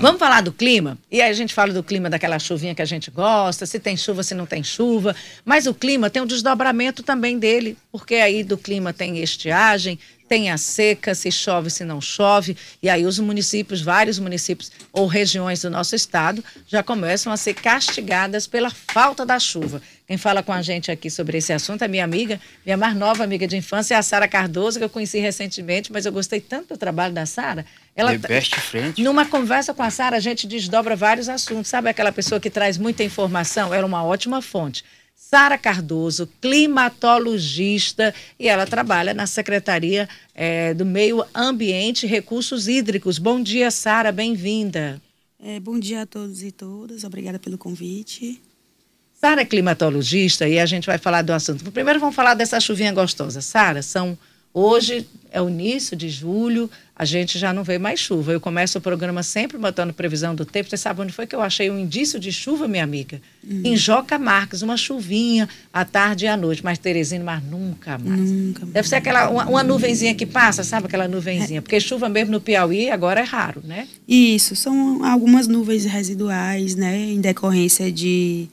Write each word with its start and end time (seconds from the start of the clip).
Vamos 0.00 0.20
falar 0.20 0.42
do 0.42 0.52
clima? 0.52 0.96
E 1.10 1.20
aí 1.20 1.28
a 1.28 1.32
gente 1.32 1.52
fala 1.52 1.72
do 1.72 1.82
clima 1.82 2.08
daquela 2.08 2.38
chuvinha 2.38 2.72
que 2.72 2.80
a 2.80 2.84
gente 2.84 3.10
gosta, 3.10 3.66
se 3.66 3.80
tem 3.80 3.96
chuva, 3.96 4.22
se 4.22 4.32
não 4.32 4.46
tem 4.46 4.62
chuva. 4.62 5.12
Mas 5.44 5.66
o 5.66 5.74
clima 5.74 6.08
tem 6.08 6.22
um 6.22 6.26
desdobramento 6.26 7.02
também 7.02 7.36
dele, 7.36 7.76
porque 7.90 8.14
aí 8.14 8.44
do 8.44 8.56
clima 8.56 8.92
tem 8.92 9.18
estiagem, 9.18 9.98
tem 10.28 10.50
a 10.50 10.58
seca, 10.58 11.14
se 11.14 11.32
chove, 11.32 11.70
se 11.70 11.84
não 11.84 12.00
chove. 12.00 12.56
E 12.82 12.88
aí 12.90 13.06
os 13.06 13.18
municípios, 13.18 13.80
vários 13.80 14.18
municípios 14.18 14.70
ou 14.92 15.06
regiões 15.06 15.62
do 15.62 15.70
nosso 15.70 15.96
estado 15.96 16.44
já 16.66 16.82
começam 16.82 17.32
a 17.32 17.36
ser 17.36 17.54
castigadas 17.54 18.46
pela 18.46 18.70
falta 18.70 19.24
da 19.24 19.38
chuva. 19.38 19.80
Quem 20.06 20.16
fala 20.16 20.42
com 20.42 20.52
a 20.52 20.62
gente 20.62 20.90
aqui 20.90 21.10
sobre 21.10 21.36
esse 21.36 21.52
assunto 21.52 21.84
é 21.84 21.88
minha 21.88 22.04
amiga, 22.04 22.40
minha 22.64 22.78
mais 22.78 22.96
nova 22.96 23.24
amiga 23.24 23.46
de 23.46 23.56
infância, 23.56 23.94
é 23.94 23.98
a 23.98 24.02
Sara 24.02 24.26
Cardoso, 24.26 24.78
que 24.78 24.84
eu 24.84 24.88
conheci 24.88 25.18
recentemente, 25.18 25.92
mas 25.92 26.06
eu 26.06 26.12
gostei 26.12 26.40
tanto 26.40 26.68
do 26.68 26.78
trabalho 26.78 27.12
da 27.12 27.26
Sara. 27.26 27.66
Ela 27.94 28.18
The 28.18 28.28
best 28.28 28.54
friend. 28.58 29.02
Numa 29.02 29.26
conversa 29.26 29.74
com 29.74 29.82
a 29.82 29.90
Sara, 29.90 30.16
a 30.16 30.20
gente 30.20 30.46
desdobra 30.46 30.96
vários 30.96 31.28
assuntos. 31.28 31.68
Sabe 31.68 31.90
aquela 31.90 32.10
pessoa 32.10 32.40
que 32.40 32.48
traz 32.48 32.78
muita 32.78 33.04
informação? 33.04 33.74
Ela 33.74 33.82
é 33.82 33.86
uma 33.86 34.02
ótima 34.02 34.40
fonte. 34.40 34.82
Sara 35.20 35.58
Cardoso, 35.58 36.28
climatologista, 36.40 38.14
e 38.38 38.46
ela 38.48 38.64
trabalha 38.64 39.12
na 39.12 39.26
Secretaria 39.26 40.08
é, 40.32 40.72
do 40.72 40.86
Meio 40.86 41.24
Ambiente 41.34 42.06
e 42.06 42.08
Recursos 42.08 42.68
Hídricos. 42.68 43.18
Bom 43.18 43.42
dia, 43.42 43.68
Sara, 43.72 44.12
bem-vinda. 44.12 45.02
É, 45.42 45.58
bom 45.58 45.76
dia 45.76 46.02
a 46.02 46.06
todos 46.06 46.44
e 46.44 46.52
todas, 46.52 47.02
obrigada 47.02 47.36
pelo 47.36 47.58
convite. 47.58 48.40
Sara 49.12 49.42
é 49.42 49.44
climatologista 49.44 50.48
e 50.48 50.56
a 50.56 50.64
gente 50.64 50.86
vai 50.86 50.98
falar 50.98 51.22
do 51.22 51.32
assunto. 51.32 51.68
Primeiro 51.72 51.98
vamos 51.98 52.14
falar 52.14 52.34
dessa 52.34 52.60
chuvinha 52.60 52.92
gostosa. 52.92 53.40
Sara, 53.40 53.82
são 53.82 54.16
hoje 54.54 55.04
é 55.32 55.42
o 55.42 55.48
início 55.48 55.96
de 55.96 56.08
julho, 56.08 56.70
a 56.98 57.04
gente 57.04 57.38
já 57.38 57.52
não 57.52 57.62
vê 57.62 57.78
mais 57.78 58.00
chuva. 58.00 58.32
Eu 58.32 58.40
começo 58.40 58.76
o 58.76 58.80
programa 58.80 59.22
sempre 59.22 59.56
botando 59.56 59.92
previsão 59.92 60.34
do 60.34 60.44
tempo. 60.44 60.68
Você 60.68 60.76
sabe 60.76 61.00
onde 61.00 61.12
foi 61.12 61.28
que 61.28 61.36
eu 61.36 61.40
achei 61.40 61.70
um 61.70 61.78
indício 61.78 62.18
de 62.18 62.32
chuva, 62.32 62.66
minha 62.66 62.82
amiga? 62.82 63.22
Uhum. 63.48 63.62
Em 63.64 63.76
Joca 63.76 64.18
Marques, 64.18 64.62
uma 64.62 64.76
chuvinha 64.76 65.48
à 65.72 65.84
tarde 65.84 66.24
e 66.24 66.28
à 66.28 66.36
noite. 66.36 66.64
Mas 66.64 66.76
Teresina, 66.76 67.24
mas 67.24 67.44
nunca 67.44 67.96
mais. 67.98 68.20
Nunca 68.20 68.62
mais. 68.62 68.72
Deve 68.72 68.88
ser 68.88 68.96
aquela 68.96 69.30
uma, 69.30 69.48
uma, 69.48 69.62
nuvenzinha 69.62 70.12
que 70.12 70.26
passa, 70.26 70.64
sabe 70.64 70.86
aquela 70.86 71.06
nuvenzinha? 71.06 71.58
É. 71.58 71.60
Porque 71.60 71.78
chuva 71.78 72.08
mesmo 72.08 72.32
no 72.32 72.40
Piauí 72.40 72.90
agora 72.90 73.20
é 73.20 73.24
raro, 73.24 73.62
né? 73.64 73.86
Isso, 74.08 74.56
são 74.56 75.04
algumas 75.04 75.46
nuvens 75.46 75.84
residuais, 75.84 76.74
né, 76.74 76.98
em 76.98 77.20
decorrência 77.20 77.92
de 77.92 78.48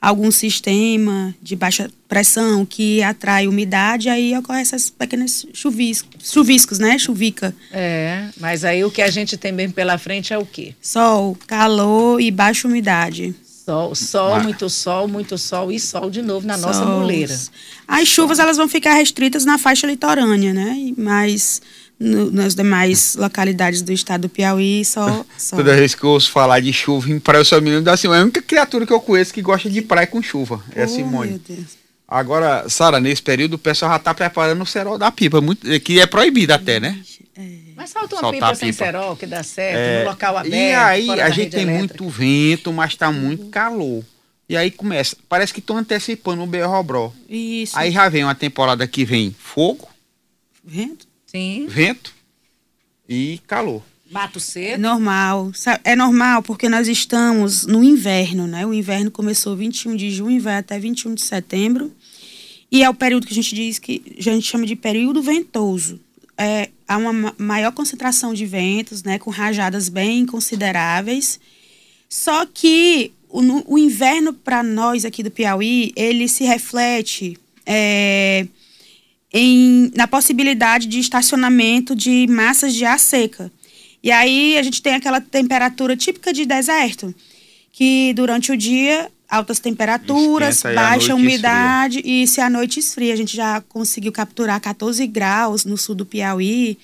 algum 0.00 0.30
sistema 0.30 1.34
de 1.42 1.56
baixa 1.56 1.90
pressão 2.08 2.64
que 2.64 3.02
atrai 3.02 3.46
umidade, 3.48 4.08
aí 4.08 4.36
ocorrem 4.36 4.62
essas 4.62 4.88
pequenas 4.90 5.46
chuviscos, 5.52 6.30
chuviscos, 6.30 6.78
né? 6.78 6.98
Chuvica. 6.98 7.54
É, 7.72 8.28
mas 8.38 8.64
aí 8.64 8.84
o 8.84 8.90
que 8.90 9.02
a 9.02 9.10
gente 9.10 9.36
tem 9.36 9.52
bem 9.52 9.70
pela 9.70 9.98
frente 9.98 10.32
é 10.32 10.38
o 10.38 10.46
quê? 10.46 10.74
Sol, 10.80 11.36
calor 11.46 12.20
e 12.20 12.30
baixa 12.30 12.68
umidade. 12.68 13.34
Sol, 13.44 13.94
sol, 13.94 14.40
muito 14.40 14.70
sol, 14.70 15.06
muito 15.06 15.36
sol 15.36 15.70
e 15.70 15.78
sol 15.78 16.08
de 16.08 16.22
novo 16.22 16.46
na 16.46 16.56
Sols. 16.56 16.78
nossa 16.78 16.86
moleira. 16.86 17.38
As 17.86 18.08
chuvas 18.08 18.38
elas 18.38 18.56
vão 18.56 18.66
ficar 18.66 18.94
restritas 18.94 19.44
na 19.44 19.58
faixa 19.58 19.86
litorânea, 19.86 20.54
né? 20.54 20.92
Mas 20.96 21.60
no, 21.98 22.30
nas 22.30 22.54
demais 22.54 23.16
localidades 23.16 23.82
do 23.82 23.92
estado 23.92 24.22
do 24.22 24.28
Piauí, 24.28 24.84
só, 24.84 25.24
só. 25.36 25.56
Toda 25.56 25.74
vez 25.74 25.94
que 25.94 26.04
eu 26.04 26.10
ouço 26.10 26.30
falar 26.30 26.60
de 26.60 26.72
chuva 26.72 27.10
em 27.10 27.18
praia, 27.18 27.40
eu 27.40 27.44
sou 27.44 27.60
menino 27.60 27.82
da 27.82 27.96
Simone. 27.96 28.18
É 28.18 28.20
a 28.20 28.24
única 28.24 28.42
criatura 28.42 28.86
que 28.86 28.92
eu 28.92 29.00
conheço 29.00 29.34
que 29.34 29.42
gosta 29.42 29.68
de 29.68 29.82
praia 29.82 30.06
com 30.06 30.22
chuva. 30.22 30.62
É 30.74 30.84
a 30.84 30.88
Simone. 30.88 31.30
Meu 31.30 31.40
Deus. 31.56 31.78
Agora, 32.06 32.68
Sara, 32.70 32.98
nesse 33.00 33.22
período 33.22 33.54
o 33.54 33.58
pessoal 33.58 33.90
já 33.90 33.96
está 33.96 34.14
preparando 34.14 34.62
o 34.62 34.66
cerol 34.66 34.96
da 34.96 35.10
pipa, 35.10 35.42
muito, 35.42 35.68
que 35.80 36.00
é 36.00 36.06
proibido 36.06 36.54
até, 36.54 36.80
né? 36.80 36.98
É. 37.36 37.42
Mas 37.76 37.90
solta 37.90 38.14
uma 38.14 38.22
Soltar 38.22 38.50
pipa, 38.50 38.54
sem 38.54 38.72
cerol 38.72 39.14
que 39.14 39.26
dá 39.26 39.42
certo, 39.42 39.76
é, 39.76 40.04
no 40.04 40.10
local 40.10 40.38
aberto. 40.38 40.54
E 40.54 40.74
aí 40.74 41.20
a 41.20 41.28
gente 41.28 41.50
tem 41.50 41.64
elétrica. 41.64 42.02
muito 42.02 42.08
vento, 42.08 42.72
mas 42.72 42.92
está 42.92 43.12
muito 43.12 43.46
calor. 43.48 44.02
E 44.48 44.56
aí 44.56 44.70
começa, 44.70 45.14
parece 45.28 45.52
que 45.52 45.60
estão 45.60 45.76
antecipando 45.76 46.42
o 46.42 46.46
Berrobró. 46.46 47.12
Isso. 47.28 47.78
Aí 47.78 47.90
já 47.90 48.08
vem 48.08 48.24
uma 48.24 48.34
temporada 48.34 48.86
que 48.86 49.04
vem 49.04 49.36
fogo. 49.38 49.86
Vento? 50.64 51.07
Sim. 51.30 51.66
Vento 51.68 52.14
e 53.08 53.40
calor. 53.46 53.82
Mato 54.10 54.40
seco? 54.40 54.74
É 54.74 54.78
normal. 54.78 55.52
É 55.84 55.94
normal 55.94 56.42
porque 56.42 56.68
nós 56.68 56.88
estamos 56.88 57.66
no 57.66 57.84
inverno, 57.84 58.46
né? 58.46 58.64
O 58.66 58.72
inverno 58.72 59.10
começou 59.10 59.54
21 59.54 59.94
de 59.94 60.10
junho 60.10 60.36
e 60.36 60.40
vai 60.40 60.56
até 60.56 60.78
21 60.78 61.14
de 61.14 61.20
setembro. 61.20 61.92
E 62.72 62.82
é 62.82 62.88
o 62.88 62.94
período 62.94 63.26
que 63.26 63.32
a 63.32 63.36
gente 63.36 63.54
diz 63.54 63.78
que 63.78 64.02
a 64.18 64.22
gente 64.22 64.46
chama 64.46 64.66
de 64.66 64.74
período 64.74 65.22
ventoso. 65.22 66.00
É, 66.36 66.70
há 66.86 66.96
uma 66.96 67.34
maior 67.36 67.72
concentração 67.72 68.32
de 68.32 68.46
ventos, 68.46 69.02
né? 69.02 69.18
Com 69.18 69.30
rajadas 69.30 69.90
bem 69.90 70.24
consideráveis. 70.24 71.38
Só 72.08 72.46
que 72.46 73.12
o, 73.28 73.74
o 73.74 73.78
inverno 73.78 74.32
para 74.32 74.62
nós 74.62 75.04
aqui 75.04 75.22
do 75.22 75.30
Piauí, 75.30 75.92
ele 75.94 76.26
se 76.28 76.44
reflete 76.44 77.36
é, 77.66 78.46
em, 79.32 79.90
na 79.94 80.06
possibilidade 80.06 80.86
de 80.86 80.98
estacionamento 80.98 81.94
de 81.94 82.26
massas 82.28 82.74
de 82.74 82.84
ar 82.84 82.98
seca. 82.98 83.52
E 84.02 84.10
aí 84.10 84.56
a 84.58 84.62
gente 84.62 84.80
tem 84.80 84.94
aquela 84.94 85.20
temperatura 85.20 85.96
típica 85.96 86.32
de 86.32 86.46
deserto, 86.46 87.14
que 87.72 88.12
durante 88.14 88.52
o 88.52 88.56
dia 88.56 89.10
altas 89.28 89.58
temperaturas, 89.58 90.62
baixa 90.62 91.14
umidade 91.14 91.98
esfria. 91.98 92.22
e 92.22 92.26
se 92.26 92.40
a 92.40 92.48
noite 92.48 92.80
esfria, 92.80 93.12
a 93.12 93.16
gente 93.16 93.36
já 93.36 93.60
conseguiu 93.60 94.10
capturar 94.10 94.58
14 94.58 95.06
graus 95.06 95.64
no 95.66 95.76
sul 95.76 95.94
do 95.94 96.06
Piauí 96.06 96.78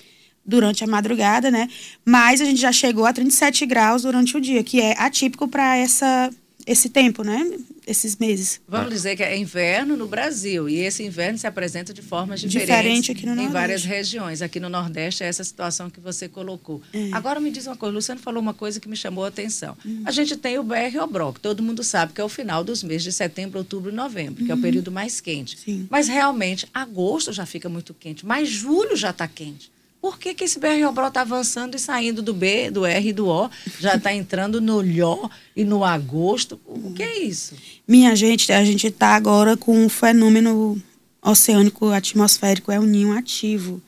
durante 0.44 0.84
a 0.84 0.86
madrugada, 0.86 1.50
né? 1.50 1.68
Mas 2.04 2.42
a 2.42 2.44
gente 2.44 2.60
já 2.60 2.70
chegou 2.70 3.06
a 3.06 3.12
37 3.14 3.64
graus 3.64 4.02
durante 4.02 4.36
o 4.36 4.40
dia, 4.40 4.62
que 4.62 4.78
é 4.78 4.94
atípico 4.98 5.48
para 5.48 5.76
essa 5.76 6.30
esse 6.66 6.88
tempo, 6.88 7.22
né? 7.22 7.58
Esses 7.86 8.16
meses. 8.16 8.60
Vamos 8.66 8.90
dizer 8.90 9.16
que 9.16 9.22
é 9.22 9.36
inverno 9.36 9.96
no 9.96 10.06
Brasil 10.06 10.68
e 10.68 10.80
esse 10.80 11.02
inverno 11.02 11.38
se 11.38 11.46
apresenta 11.46 11.92
de 11.92 12.00
formas 12.00 12.40
diferentes 12.40 12.66
Diferente 12.66 13.12
aqui 13.12 13.26
no 13.26 13.32
em 13.32 13.36
Nordeste. 13.36 13.52
várias 13.52 13.84
regiões. 13.84 14.42
Aqui 14.42 14.58
no 14.58 14.68
Nordeste 14.68 15.22
é 15.22 15.26
essa 15.26 15.44
situação 15.44 15.90
que 15.90 16.00
você 16.00 16.28
colocou. 16.28 16.80
É. 16.92 17.10
Agora 17.12 17.38
me 17.40 17.50
diz 17.50 17.66
uma 17.66 17.76
coisa, 17.76 17.92
o 17.92 17.94
Luciano 17.96 18.20
falou 18.20 18.42
uma 18.42 18.54
coisa 18.54 18.80
que 18.80 18.88
me 18.88 18.96
chamou 18.96 19.24
a 19.24 19.28
atenção. 19.28 19.76
Hum. 19.84 20.02
A 20.06 20.10
gente 20.10 20.36
tem 20.36 20.58
o 20.58 20.62
BR 20.62 20.98
Obroc, 21.02 21.38
todo 21.38 21.62
mundo 21.62 21.84
sabe 21.84 22.12
que 22.12 22.20
é 22.20 22.24
o 22.24 22.28
final 22.28 22.64
dos 22.64 22.82
meses 22.82 23.02
de 23.02 23.12
setembro, 23.12 23.58
outubro 23.58 23.90
e 23.90 23.94
novembro, 23.94 24.44
que 24.44 24.50
é 24.50 24.54
o 24.54 24.56
uhum. 24.56 24.62
período 24.62 24.90
mais 24.90 25.20
quente. 25.20 25.58
Sim. 25.58 25.86
Mas 25.90 26.08
realmente 26.08 26.66
agosto 26.72 27.32
já 27.32 27.44
fica 27.44 27.68
muito 27.68 27.92
quente, 27.92 28.24
mas 28.24 28.48
julho 28.48 28.96
já 28.96 29.10
está 29.10 29.28
quente. 29.28 29.73
Por 30.04 30.18
que, 30.18 30.34
que 30.34 30.44
esse 30.44 30.58
BR-Obró 30.58 31.08
está 31.08 31.22
avançando 31.22 31.76
e 31.76 31.78
saindo 31.78 32.20
do 32.20 32.34
B, 32.34 32.70
do 32.70 32.84
R 32.84 33.08
e 33.08 33.10
do 33.10 33.26
O? 33.26 33.48
Já 33.80 33.94
está 33.94 34.12
entrando 34.12 34.60
no 34.60 34.82
Lhó 34.82 35.30
e 35.56 35.64
no 35.64 35.82
agosto. 35.82 36.60
O 36.66 36.92
que 36.92 37.02
é 37.02 37.22
isso? 37.22 37.54
Minha 37.88 38.14
gente, 38.14 38.52
a 38.52 38.62
gente 38.66 38.88
está 38.88 39.16
agora 39.16 39.56
com 39.56 39.74
um 39.74 39.88
fenômeno 39.88 40.78
oceânico 41.22 41.88
atmosférico, 41.88 42.70
é 42.70 42.78
o 42.78 42.82
ninho 42.82 43.16
ativo. 43.16 43.80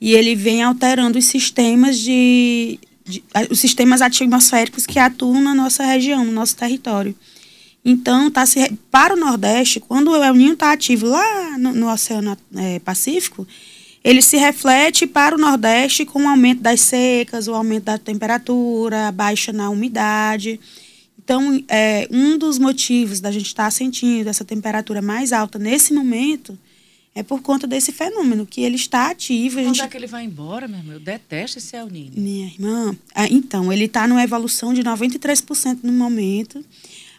E 0.00 0.14
ele 0.14 0.36
vem 0.36 0.62
alterando 0.62 1.18
os 1.18 1.24
sistemas 1.24 1.98
de, 1.98 2.78
de 3.04 3.24
os 3.50 3.58
sistemas 3.58 4.00
atmosféricos 4.00 4.86
que 4.86 5.00
atuam 5.00 5.42
na 5.42 5.52
nossa 5.52 5.84
região, 5.84 6.24
no 6.24 6.30
nosso 6.30 6.54
território. 6.54 7.12
Então, 7.84 8.30
tá 8.30 8.46
se, 8.46 8.72
para 8.88 9.14
o 9.14 9.18
Nordeste, 9.18 9.80
quando 9.80 10.12
o 10.12 10.22
El 10.22 10.34
Ninho 10.34 10.52
está 10.52 10.70
ativo 10.70 11.08
lá 11.08 11.58
no, 11.58 11.72
no 11.72 11.92
Oceano 11.92 12.38
é, 12.54 12.78
Pacífico, 12.78 13.44
ele 14.06 14.22
se 14.22 14.36
reflete 14.36 15.04
para 15.04 15.34
o 15.34 15.38
Nordeste 15.38 16.06
com 16.06 16.22
o 16.22 16.28
aumento 16.28 16.60
das 16.60 16.80
secas, 16.80 17.48
o 17.48 17.54
aumento 17.54 17.86
da 17.86 17.98
temperatura, 17.98 19.08
a 19.08 19.12
baixa 19.12 19.52
na 19.52 19.68
umidade. 19.68 20.60
Então, 21.18 21.60
é, 21.68 22.06
um 22.08 22.38
dos 22.38 22.56
motivos 22.56 23.18
da 23.18 23.32
gente 23.32 23.46
estar 23.46 23.64
tá 23.64 23.70
sentindo 23.72 24.28
essa 24.28 24.44
temperatura 24.44 25.02
mais 25.02 25.32
alta 25.32 25.58
nesse 25.58 25.92
momento 25.92 26.56
é 27.16 27.22
por 27.24 27.42
conta 27.42 27.66
desse 27.66 27.90
fenômeno, 27.90 28.46
que 28.46 28.60
ele 28.60 28.76
está 28.76 29.10
ativo. 29.10 29.56
Quando 29.56 29.74
gente... 29.74 29.82
é 29.82 29.88
que 29.88 29.96
ele 29.96 30.06
vai 30.06 30.22
embora, 30.22 30.68
meu 30.68 30.78
irmão? 30.78 30.94
Eu 30.94 31.00
detesto 31.00 31.58
esse 31.58 31.74
El 31.74 31.88
Niño. 31.88 32.12
Minha 32.14 32.46
irmã, 32.46 32.96
é, 33.12 33.26
então, 33.28 33.72
ele 33.72 33.86
está 33.86 34.06
numa 34.06 34.22
evolução 34.22 34.72
de 34.72 34.84
93% 34.84 35.78
no 35.82 35.92
momento. 35.92 36.64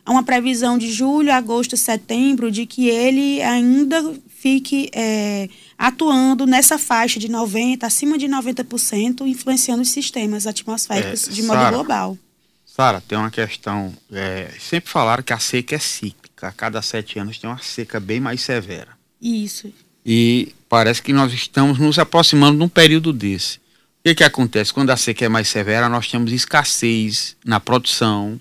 Há 0.05 0.11
uma 0.11 0.23
previsão 0.23 0.77
de 0.77 0.89
julho, 0.89 1.33
agosto, 1.33 1.75
setembro 1.75 2.49
de 2.49 2.65
que 2.65 2.87
ele 2.87 3.41
ainda 3.41 4.01
fique 4.47 4.89
é, 4.93 5.49
atuando 5.77 6.45
nessa 6.45 6.79
faixa 6.79 7.19
de 7.19 7.27
90%, 7.27 7.83
acima 7.83 8.17
de 8.17 8.27
90%, 8.27 9.27
influenciando 9.27 9.81
os 9.81 9.89
sistemas 9.89 10.47
atmosféricos 10.47 11.27
é, 11.27 11.31
de 11.31 11.43
modo 11.43 11.69
global. 11.69 12.17
Sara, 12.65 13.01
tem 13.01 13.17
uma 13.17 13.29
questão. 13.29 13.93
É, 14.09 14.49
sempre 14.57 14.89
falaram 14.89 15.21
que 15.21 15.33
a 15.33 15.39
seca 15.39 15.75
é 15.75 15.79
cíclica. 15.79 16.47
A 16.47 16.51
cada 16.51 16.81
sete 16.81 17.19
anos 17.19 17.37
tem 17.37 17.49
uma 17.49 17.57
seca 17.57 17.99
bem 17.99 18.21
mais 18.21 18.41
severa. 18.41 18.89
Isso. 19.21 19.73
E 20.05 20.53
parece 20.69 21.01
que 21.01 21.11
nós 21.11 21.33
estamos 21.33 21.77
nos 21.77 21.99
aproximando 21.99 22.57
de 22.57 22.63
um 22.63 22.69
período 22.69 23.11
desse. 23.11 23.57
O 23.57 23.59
que, 24.05 24.15
que 24.15 24.23
acontece? 24.23 24.73
Quando 24.73 24.91
a 24.91 24.97
seca 24.97 25.25
é 25.25 25.29
mais 25.29 25.49
severa, 25.49 25.89
nós 25.89 26.07
temos 26.07 26.31
escassez 26.31 27.35
na 27.43 27.59
produção, 27.59 28.39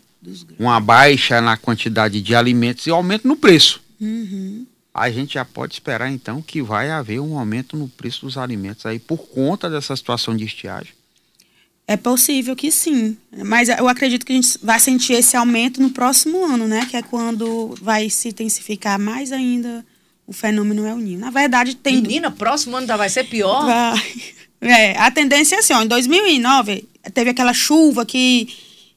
uma 0.56 0.78
baixa 0.78 1.40
na 1.40 1.56
quantidade 1.56 2.20
de 2.20 2.34
alimentos 2.34 2.86
e 2.86 2.90
aumento 2.90 3.26
no 3.26 3.36
preço. 3.36 3.80
Uhum 4.00 4.66
a 4.96 5.10
gente 5.10 5.34
já 5.34 5.44
pode 5.44 5.74
esperar 5.74 6.10
então 6.10 6.40
que 6.40 6.62
vai 6.62 6.90
haver 6.90 7.20
um 7.20 7.38
aumento 7.38 7.76
no 7.76 7.86
preço 7.86 8.24
dos 8.24 8.38
alimentos 8.38 8.86
aí 8.86 8.98
por 8.98 9.18
conta 9.18 9.68
dessa 9.68 9.94
situação 9.94 10.34
de 10.34 10.44
estiagem. 10.44 10.92
É 11.86 11.96
possível 11.96 12.56
que 12.56 12.72
sim, 12.72 13.16
mas 13.44 13.68
eu 13.68 13.86
acredito 13.86 14.24
que 14.24 14.32
a 14.32 14.36
gente 14.36 14.58
vai 14.62 14.80
sentir 14.80 15.12
esse 15.12 15.36
aumento 15.36 15.80
no 15.80 15.90
próximo 15.90 16.44
ano, 16.44 16.66
né? 16.66 16.86
Que 16.90 16.96
é 16.96 17.02
quando 17.02 17.76
vai 17.80 18.10
se 18.10 18.28
intensificar 18.30 18.98
mais 18.98 19.30
ainda 19.30 19.84
o 20.26 20.32
fenômeno 20.32 20.84
El 20.84 20.96
Ninho. 20.96 21.20
Na 21.20 21.30
verdade, 21.30 21.76
tem. 21.76 22.00
Menina, 22.00 22.30
próximo 22.30 22.74
ano 22.74 22.84
ainda 22.84 22.96
vai 22.96 23.08
ser 23.08 23.24
pior? 23.24 23.66
Vai. 23.66 24.02
É, 24.58 24.98
a 24.98 25.10
tendência 25.10 25.56
é 25.56 25.58
assim, 25.58 25.74
ó, 25.74 25.82
em 25.82 25.86
2009 25.86 26.88
teve 27.12 27.30
aquela 27.30 27.52
chuva 27.52 28.06
que 28.06 28.48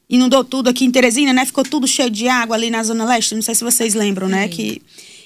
inundou 0.08 0.42
tudo 0.42 0.68
aqui 0.68 0.84
em 0.84 0.90
Teresina, 0.90 1.32
né? 1.32 1.44
Ficou 1.44 1.62
tudo 1.62 1.86
cheio 1.86 2.10
de 2.10 2.26
água 2.26 2.56
ali 2.56 2.70
na 2.70 2.82
Zona 2.82 3.04
Leste, 3.04 3.34
não 3.34 3.42
sei 3.42 3.54
se 3.54 3.62
vocês 3.62 3.94
lembram, 3.94 4.26
né? 4.26 4.48
Que, 4.48 4.82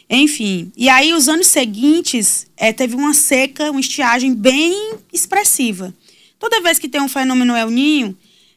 enfim, 0.09 0.71
e 0.77 0.89
aí 0.89 1.13
os 1.13 1.29
anos 1.29 1.47
seguintes 1.47 2.47
é, 2.57 2.73
teve 2.73 2.95
uma 2.95 3.15
seca, 3.15 3.71
uma 3.71 3.81
estiagem 3.81 4.35
bem 4.35 4.97
expressiva. 5.13 5.95
Toda 6.39 6.61
vez 6.61 6.79
que 6.79 6.89
tem 6.89 7.01
um 7.01 7.09
fenômeno 7.09 7.57
El 7.57 7.71
Ninho, 7.71 8.17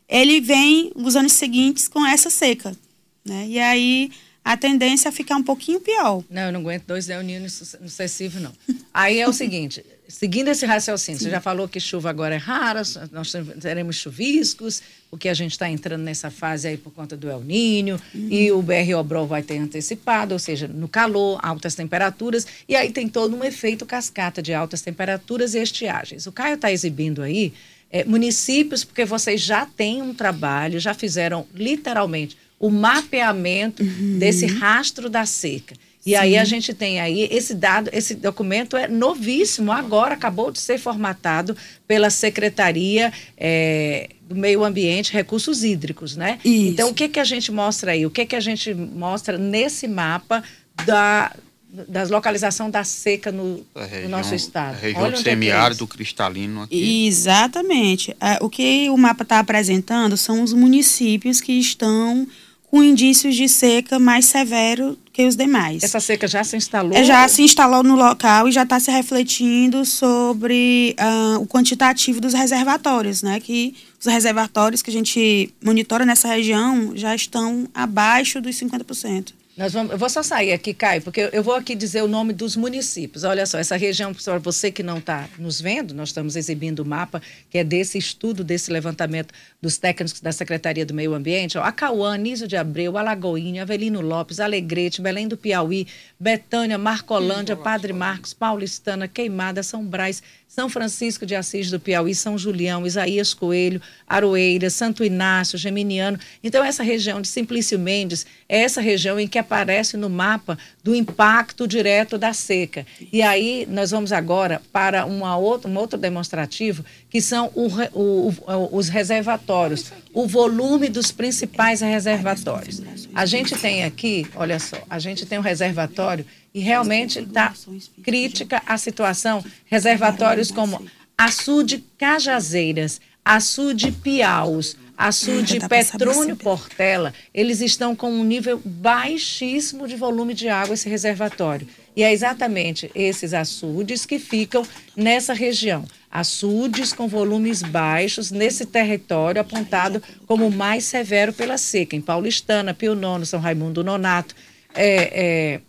ele 0.10 0.42
vem 0.42 0.92
nos 0.96 1.16
anos 1.16 1.34
seguintes 1.34 1.88
com 1.88 2.06
essa 2.06 2.30
seca, 2.30 2.76
né? 3.24 3.46
E 3.48 3.60
aí 3.60 4.12
a 4.44 4.56
tendência 4.56 5.10
é 5.10 5.12
ficar 5.12 5.36
um 5.36 5.44
pouquinho 5.44 5.80
pior. 5.80 6.24
Não, 6.30 6.44
eu 6.44 6.52
não 6.54 6.62
aguento 6.62 6.86
dois 6.86 7.10
El 7.10 7.24
Ninho 7.24 7.50
sucessivos, 7.50 8.42
não. 8.42 8.54
Aí 8.94 9.20
é 9.20 9.28
o 9.28 9.34
seguinte, 9.34 9.84
seguindo 10.07 10.48
esse 10.48 10.65
raciocínio, 10.65 11.19
Sim. 11.19 11.25
você 11.25 11.31
já 11.31 11.42
falou 11.42 11.68
que 11.68 11.80
chuva 11.80 12.09
agora 12.09 12.36
é 12.36 12.38
rara, 12.38 12.81
nós 13.12 13.33
teremos 13.62 13.95
chuviscos, 13.98 14.81
porque 15.09 15.30
a 15.30 15.33
gente 15.33 15.51
está 15.51 15.69
entrando 15.69 16.04
nessa 16.04 16.30
fase 16.30 16.68
aí 16.68 16.77
por 16.77 16.92
conta 16.92 17.15
do 17.15 17.30
El 17.30 17.42
Ninho, 17.42 18.00
uhum. 18.13 18.27
e 18.30 18.51
o 18.51 18.62
BR-Obrol 18.62 19.27
vai 19.27 19.44
ter 19.44 19.57
antecipado, 19.57 20.33
ou 20.33 20.39
seja, 20.39 20.68
no 20.68 20.88
calor, 20.88 21.39
altas 21.44 21.75
temperaturas, 21.75 22.45
e 22.68 22.75
aí 22.75 22.92
tem 22.92 23.07
todo 23.07 23.36
um 23.36 23.44
efeito 23.44 23.86
cascata 23.86 24.42
de 24.42 24.54
altas 24.54 24.81
temperaturas 24.81 25.54
e 25.54 25.62
estiagens. 25.62 26.27
O 26.27 26.31
Caio 26.31 26.56
está 26.56 26.71
exibindo 26.71 27.21
aí 27.21 27.53
é, 27.92 28.03
municípios, 28.03 28.83
porque 28.83 29.06
vocês 29.06 29.42
já 29.42 29.65
têm 29.65 30.01
um 30.01 30.13
trabalho, 30.13 30.80
já 30.80 30.94
fizeram 30.94 31.45
literalmente 31.53 32.38
o 32.60 32.69
mapeamento 32.69 33.83
uhum. 33.83 34.18
desse 34.18 34.45
rastro 34.45 35.10
da 35.10 35.25
seca. 35.25 35.75
E 36.07 36.12
Sim. 36.12 36.15
aí 36.15 36.38
a 36.38 36.45
gente 36.45 36.74
tem 36.74 37.01
aí 37.01 37.27
esse 37.30 37.54
dado, 37.54 37.89
esse 37.92 38.15
documento 38.15 38.77
é 38.77 38.88
novíssimo, 38.88 39.74
agora 39.74 40.13
acabou 40.13 40.50
de 40.51 40.57
ser 40.57 40.77
formatado 40.77 41.54
pela 41.86 42.09
Secretaria 42.09 43.12
é, 43.38 44.12
do 44.21 44.33
Meio 44.33 44.63
Ambiente 44.63 45.12
Recursos 45.12 45.65
Hídricos, 45.65 46.15
né? 46.15 46.39
Isso. 46.45 46.71
Então 46.71 46.89
o 46.92 46.94
que 46.94 47.09
que 47.09 47.19
a 47.19 47.25
gente 47.25 47.51
mostra 47.51 47.92
aí? 47.92 48.06
O 48.06 48.09
que 48.09 48.25
que 48.25 48.38
a 48.38 48.39
gente 48.39 48.74
mostra 48.74 49.38
nesse 49.38 49.86
mapa 49.86 50.42
da 50.86 51.36
da 51.69 52.04
localização 52.04 52.69
da 52.69 52.86
seca 52.86 53.30
no, 53.30 53.63
região, 53.75 54.03
no 54.03 54.10
nosso 54.10 54.33
estado. 54.33 54.75
A 54.75 54.80
região 54.80 55.12
do 55.12 55.18
semiárido 55.18 55.83
é 55.83 55.88
cristalino 55.88 56.62
aqui. 56.62 57.06
Exatamente. 57.06 58.15
O 58.39 58.50
que 58.50 58.89
o 58.89 58.98
mapa 58.98 59.24
está 59.24 59.39
apresentando 59.39 60.15
são 60.15 60.42
os 60.42 60.53
municípios 60.53 61.42
que 61.42 61.51
estão 61.51 62.25
com 62.71 62.81
indícios 62.81 63.36
de 63.36 63.50
seca 63.50 64.00
mais 64.00 64.25
severo 64.25 64.98
que 65.18 65.25
os 65.25 65.36
demais. 65.36 65.81
Essa 65.81 66.00
seca 66.00 66.28
já 66.28 66.44
se 66.44 66.56
instalou? 66.56 66.96
É, 66.96 67.04
já 67.04 67.28
se 67.28 67.42
instalou 67.42 67.81
no 67.81 67.96
local 67.96 68.48
e 68.48 68.52
já 68.52 68.62
está 68.62 68.80
se 68.80 68.92
refletindo 68.92 69.84
sobre 69.84 70.96
uh, 71.00 71.42
o 71.42 71.48
quantitativo 71.48 72.22
dos 72.22 72.36
reservatórios, 72.36 73.24
né? 73.24 73.40
Que 73.40 73.74
os 74.00 74.06
reservatórios 74.06 74.84
que 74.84 74.92
a 74.92 74.94
gente 74.94 75.52
monitora 75.60 76.06
nessa 76.06 76.28
região 76.28 76.92
já 76.96 77.16
estão 77.16 77.68
abaixo 77.74 78.40
dos 78.40 78.56
50%. 78.58 79.34
Nós 79.57 79.74
vamos, 79.74 79.92
eu 79.92 79.98
vou 79.98 80.07
só 80.07 80.21
sair 80.21 80.54
aqui, 80.54 80.71
Caio, 80.71 81.01
porque 81.01 81.31
eu 81.33 81.42
vou 81.42 81.56
aqui 81.56 81.74
dizer 81.74 82.04
o 82.04 82.07
nome 82.07 82.31
dos 82.31 82.56
municípios. 82.56 83.24
Olha 83.24 83.44
só, 83.44 83.57
essa 83.57 83.75
região, 83.75 84.13
para 84.13 84.38
você 84.38 84.71
que 84.71 84.83
não 84.83 85.00
está 85.00 85.27
nos 85.39 85.59
vendo, 85.59 85.95
nós 85.95 86.09
estamos 86.09 86.36
exibindo 86.36 86.81
o 86.81 86.86
mapa, 86.86 87.19
que 87.50 87.57
é 87.57 87.63
desse 87.63 87.98
estudo, 87.98 88.44
desse 88.44 88.69
levantamento 88.71 89.33
dos 89.59 89.80
técnicos 89.80 90.21
da 90.21 90.31
Secretaria 90.31 90.86
do 90.86 90.94
Meio 90.94 91.15
Ambiente. 91.15 91.57
Ó, 91.57 91.63
Acauã, 91.63 92.15
Nísio 92.18 92.48
de 92.48 92.56
Abreu, 92.56 93.00
Alagoinha, 93.00 93.63
Avelino 93.63 94.00
Lopes, 94.00 94.39
Alegrete, 94.39 95.01
Belém 95.01 95.27
do 95.27 95.36
Piauí, 95.36 95.88
Betânia, 96.19 96.77
Marcolândia, 96.77 97.56
Padre 97.56 97.94
Marcos, 97.94 98.36
Paulistana, 98.36 99.07
Queimada, 99.07 99.63
São 99.63 99.83
Brás, 99.83 100.21
São 100.48 100.70
Francisco 100.70 101.26
de 101.26 101.36
Assis 101.36 101.70
do 101.70 101.80
Piauí, 101.80 102.16
São 102.16 102.38
Julião, 102.38 102.88
Isaías 102.88 103.34
Coelho, 103.34 103.82
Aroeira, 104.08 104.70
Santo 104.70 105.04
Inácio, 105.04 105.58
Geminiano. 105.58 106.18
Então, 106.44 106.64
essa 106.64 106.82
região 106.82 107.22
de 107.22 107.28
Simplício 107.28 107.78
Mendes 107.78 108.26
é 108.48 108.62
essa 108.62 108.82
região 108.82 109.20
em 109.20 109.28
que 109.28 109.38
aparece 109.38 109.98
no 109.98 110.10
mapa 110.10 110.58
do 110.84 110.96
impacto 110.96 111.68
direto 111.68 112.18
da 112.18 112.34
seca. 112.34 112.88
E 113.12 113.22
aí 113.22 113.68
nós 113.70 113.92
vamos 113.92 114.12
agora 114.12 114.62
para 114.72 115.06
uma 115.06 115.38
outra, 115.38 115.70
um 115.70 115.78
outro 115.78 116.00
demonstrativo, 116.00 116.84
que 117.10 117.22
são 117.22 117.52
o, 117.54 117.68
o, 117.94 118.30
o, 118.30 118.78
os 118.78 118.90
reservatórios, 118.90 119.92
o 120.14 120.26
volume 120.26 120.90
dos 120.90 121.12
principais 121.12 121.82
reservatórios. 121.82 122.82
A 123.14 123.26
gente 123.26 123.56
tem 123.56 123.84
aqui, 123.84 124.26
olha 124.34 124.60
só, 124.60 124.78
a 124.90 124.98
gente 124.98 125.26
tem 125.26 125.38
um 125.38 125.42
reservatório 125.42 126.26
e 126.57 126.59
realmente 126.59 127.19
está 127.19 127.54
crítica 128.01 128.63
a 128.65 128.80
situação. 128.80 129.45
Reservatórios 129.65 130.50
como 130.50 130.83
Açude 131.15 131.83
Cajazeiras, 132.00 133.00
Açude 133.24 133.92
Piaus, 133.92 134.75
Açude 134.98 135.59
tá 135.59 135.69
Petrônio 135.69 136.36
Portela, 136.36 137.13
eles 137.31 137.62
estão 137.62 137.95
com 137.95 138.09
um 138.09 138.24
nível 138.24 138.59
baixíssimo 138.65 139.88
de 139.88 139.95
volume 139.95 140.33
de 140.33 140.50
água, 140.50 140.74
esse 140.74 140.89
reservatório. 140.89 141.68
E 141.95 142.01
é 142.01 142.12
exatamente 142.12 142.89
esses 142.95 143.36
açudes 143.36 144.03
que 144.03 144.18
ficam 144.18 144.65
nessa 144.95 145.36
região. 145.36 145.86
Açudes 146.10 146.92
com 146.92 147.07
volumes 147.07 147.62
baixos 147.62 148.31
nesse 148.31 148.65
território 148.65 149.42
apontado 149.42 150.01
como 150.25 150.50
mais 150.50 150.86
severo 150.86 151.31
pela 151.31 151.60
seca, 151.60 151.95
em 151.95 152.01
Paulistana, 152.01 152.74
Pio 152.74 152.95
Nono, 152.95 153.27
São 153.27 153.39
Raimundo 153.39 153.83
Nonato. 153.83 154.36
É, 154.74 155.12
é, 155.13 155.62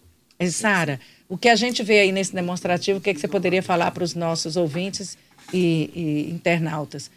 Sara, 0.51 1.01
o 1.29 1.37
que 1.37 1.49
a 1.49 1.57
gente 1.57 1.83
vê 1.83 2.01
aí 2.01 2.13
nesse 2.13 2.35
demonstrativo, 2.35 2.99
o 2.99 3.01
que, 3.01 3.11
é 3.11 3.15
que 3.15 3.21
você 3.21 3.29
poderia 3.29 3.63
falar 3.63 3.91
para 3.91 4.05
os 4.05 4.15
nossos 4.15 4.57
ouvintes 4.57 5.19
e, 5.53 5.91
e 5.95 6.31
internautas? 6.31 7.11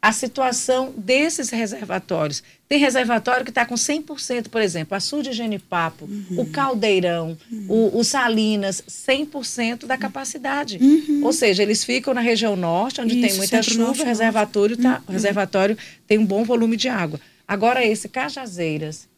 a 0.00 0.12
situação 0.12 0.94
desses 0.96 1.50
reservatórios. 1.50 2.42
Tem 2.68 2.78
reservatório 2.78 3.44
que 3.44 3.50
está 3.50 3.66
com 3.66 3.74
100%, 3.74 4.48
por 4.48 4.62
exemplo, 4.62 4.96
a 4.96 5.00
Sul 5.00 5.22
de 5.22 5.32
Genipapo, 5.32 6.04
uhum. 6.04 6.40
o 6.40 6.46
Caldeirão, 6.46 7.36
uhum. 7.50 7.66
o, 7.68 7.98
o, 7.98 8.04
Salinas, 8.04 8.82
100% 8.88 9.86
da 9.86 9.98
capacidade. 9.98 10.78
Uhum. 10.80 11.22
Ou 11.24 11.32
seja, 11.32 11.64
eles 11.64 11.82
ficam 11.82 12.14
na 12.14 12.20
região 12.20 12.54
norte, 12.54 13.00
onde 13.00 13.18
Isso, 13.18 13.28
tem 13.28 13.36
muita 13.36 13.62
chuva, 13.62 14.02
o 14.02 14.06
reservatório, 14.06 14.76
tá, 14.76 15.02
o 15.04 15.08
uhum. 15.08 15.12
reservatório 15.12 15.76
tem 16.06 16.18
um 16.18 16.26
bom 16.26 16.44
volume 16.44 16.76
de 16.76 16.88
água. 16.88 17.20
Agora, 17.46 17.84
esse 17.84 18.08
Cajazeiras, 18.08 19.08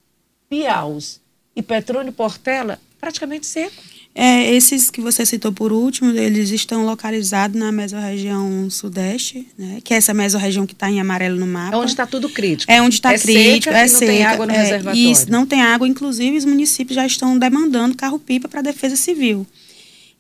Piaus 0.49 1.21
e 1.55 1.63
Petrônio 1.63 2.13
Portela, 2.13 2.81
praticamente 3.01 3.47
seco. 3.47 3.75
É, 4.13 4.53
esses 4.53 4.91
que 4.91 5.01
você 5.01 5.25
citou 5.25 5.53
por 5.53 5.73
último, 5.73 6.11
eles 6.11 6.51
estão 6.51 6.85
localizados 6.85 7.59
na 7.59 7.71
mesorregião 7.71 8.69
sudeste, 8.69 9.47
né? 9.57 9.81
que 9.85 9.95
é 9.95 9.99
essa 9.99 10.13
mesorregião 10.13 10.67
que 10.67 10.73
está 10.73 10.91
em 10.91 11.01
amarelo 11.01 11.39
no 11.39 11.47
mapa. 11.47 11.77
É 11.77 11.79
onde 11.79 11.93
está 11.93 12.07
tudo 12.07 12.29
crítico. 12.29 12.71
É 12.71 12.83
onde 12.83 12.97
está 12.97 13.13
é 13.13 13.19
crítico, 13.19 13.73
é 13.73 13.87
seca. 13.87 14.07
Não 14.07 14.13
tem 14.13 14.25
água 14.25 14.47
no 14.47 14.53
é, 14.53 14.57
reservatório. 14.57 15.11
Isso, 15.11 15.31
não 15.31 15.47
tem 15.47 15.63
água. 15.63 15.87
Inclusive, 15.87 16.37
os 16.37 16.45
municípios 16.45 16.97
já 16.97 17.07
estão 17.07 17.39
demandando 17.39 17.97
carro-pipa 17.97 18.49
para 18.49 18.59
a 18.61 18.65
defesa 18.65 18.97
civil. 18.97 19.47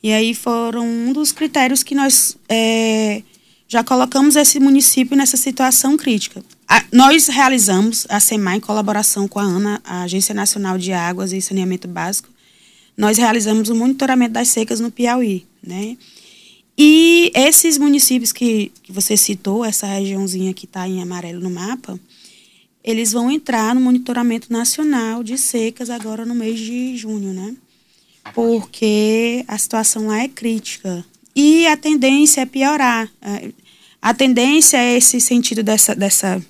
E 0.02 0.12
aí 0.12 0.34
foram 0.34 0.86
um 0.86 1.12
dos 1.12 1.32
critérios 1.32 1.82
que 1.82 1.94
nós 1.94 2.36
é, 2.48 3.22
já 3.66 3.84
colocamos 3.84 4.34
esse 4.34 4.58
município 4.58 5.16
nessa 5.16 5.36
situação 5.36 5.96
crítica. 5.96 6.42
A, 6.66 6.82
nós 6.92 7.26
realizamos, 7.26 8.06
a 8.08 8.18
SEMAI, 8.18 8.56
em 8.56 8.60
colaboração 8.60 9.28
com 9.28 9.40
a 9.40 9.42
ANA, 9.42 9.80
a 9.84 10.02
Agência 10.02 10.34
Nacional 10.34 10.78
de 10.78 10.92
Águas 10.92 11.32
e 11.32 11.42
Saneamento 11.42 11.86
Básico, 11.86 12.29
nós 13.00 13.16
realizamos 13.16 13.70
o 13.70 13.74
monitoramento 13.74 14.34
das 14.34 14.48
secas 14.48 14.78
no 14.78 14.90
Piauí, 14.90 15.46
né? 15.66 15.96
E 16.76 17.32
esses 17.34 17.78
municípios 17.78 18.30
que, 18.30 18.70
que 18.82 18.92
você 18.92 19.16
citou, 19.16 19.64
essa 19.64 19.86
regiãozinha 19.86 20.52
que 20.52 20.66
está 20.66 20.86
em 20.86 21.00
amarelo 21.00 21.40
no 21.40 21.48
mapa, 21.48 21.98
eles 22.84 23.12
vão 23.12 23.30
entrar 23.30 23.74
no 23.74 23.80
monitoramento 23.80 24.52
nacional 24.52 25.22
de 25.22 25.38
secas 25.38 25.88
agora 25.88 26.26
no 26.26 26.34
mês 26.34 26.60
de 26.60 26.94
junho, 26.98 27.32
né? 27.32 27.56
Porque 28.34 29.46
a 29.48 29.56
situação 29.56 30.08
lá 30.08 30.22
é 30.22 30.28
crítica. 30.28 31.02
E 31.34 31.66
a 31.68 31.78
tendência 31.78 32.42
é 32.42 32.46
piorar. 32.46 33.10
É, 33.22 33.50
a 34.02 34.12
tendência 34.12 34.76
é 34.76 34.98
esse 34.98 35.22
sentido 35.22 35.62
dessa, 35.62 35.94
dessa 35.94 36.44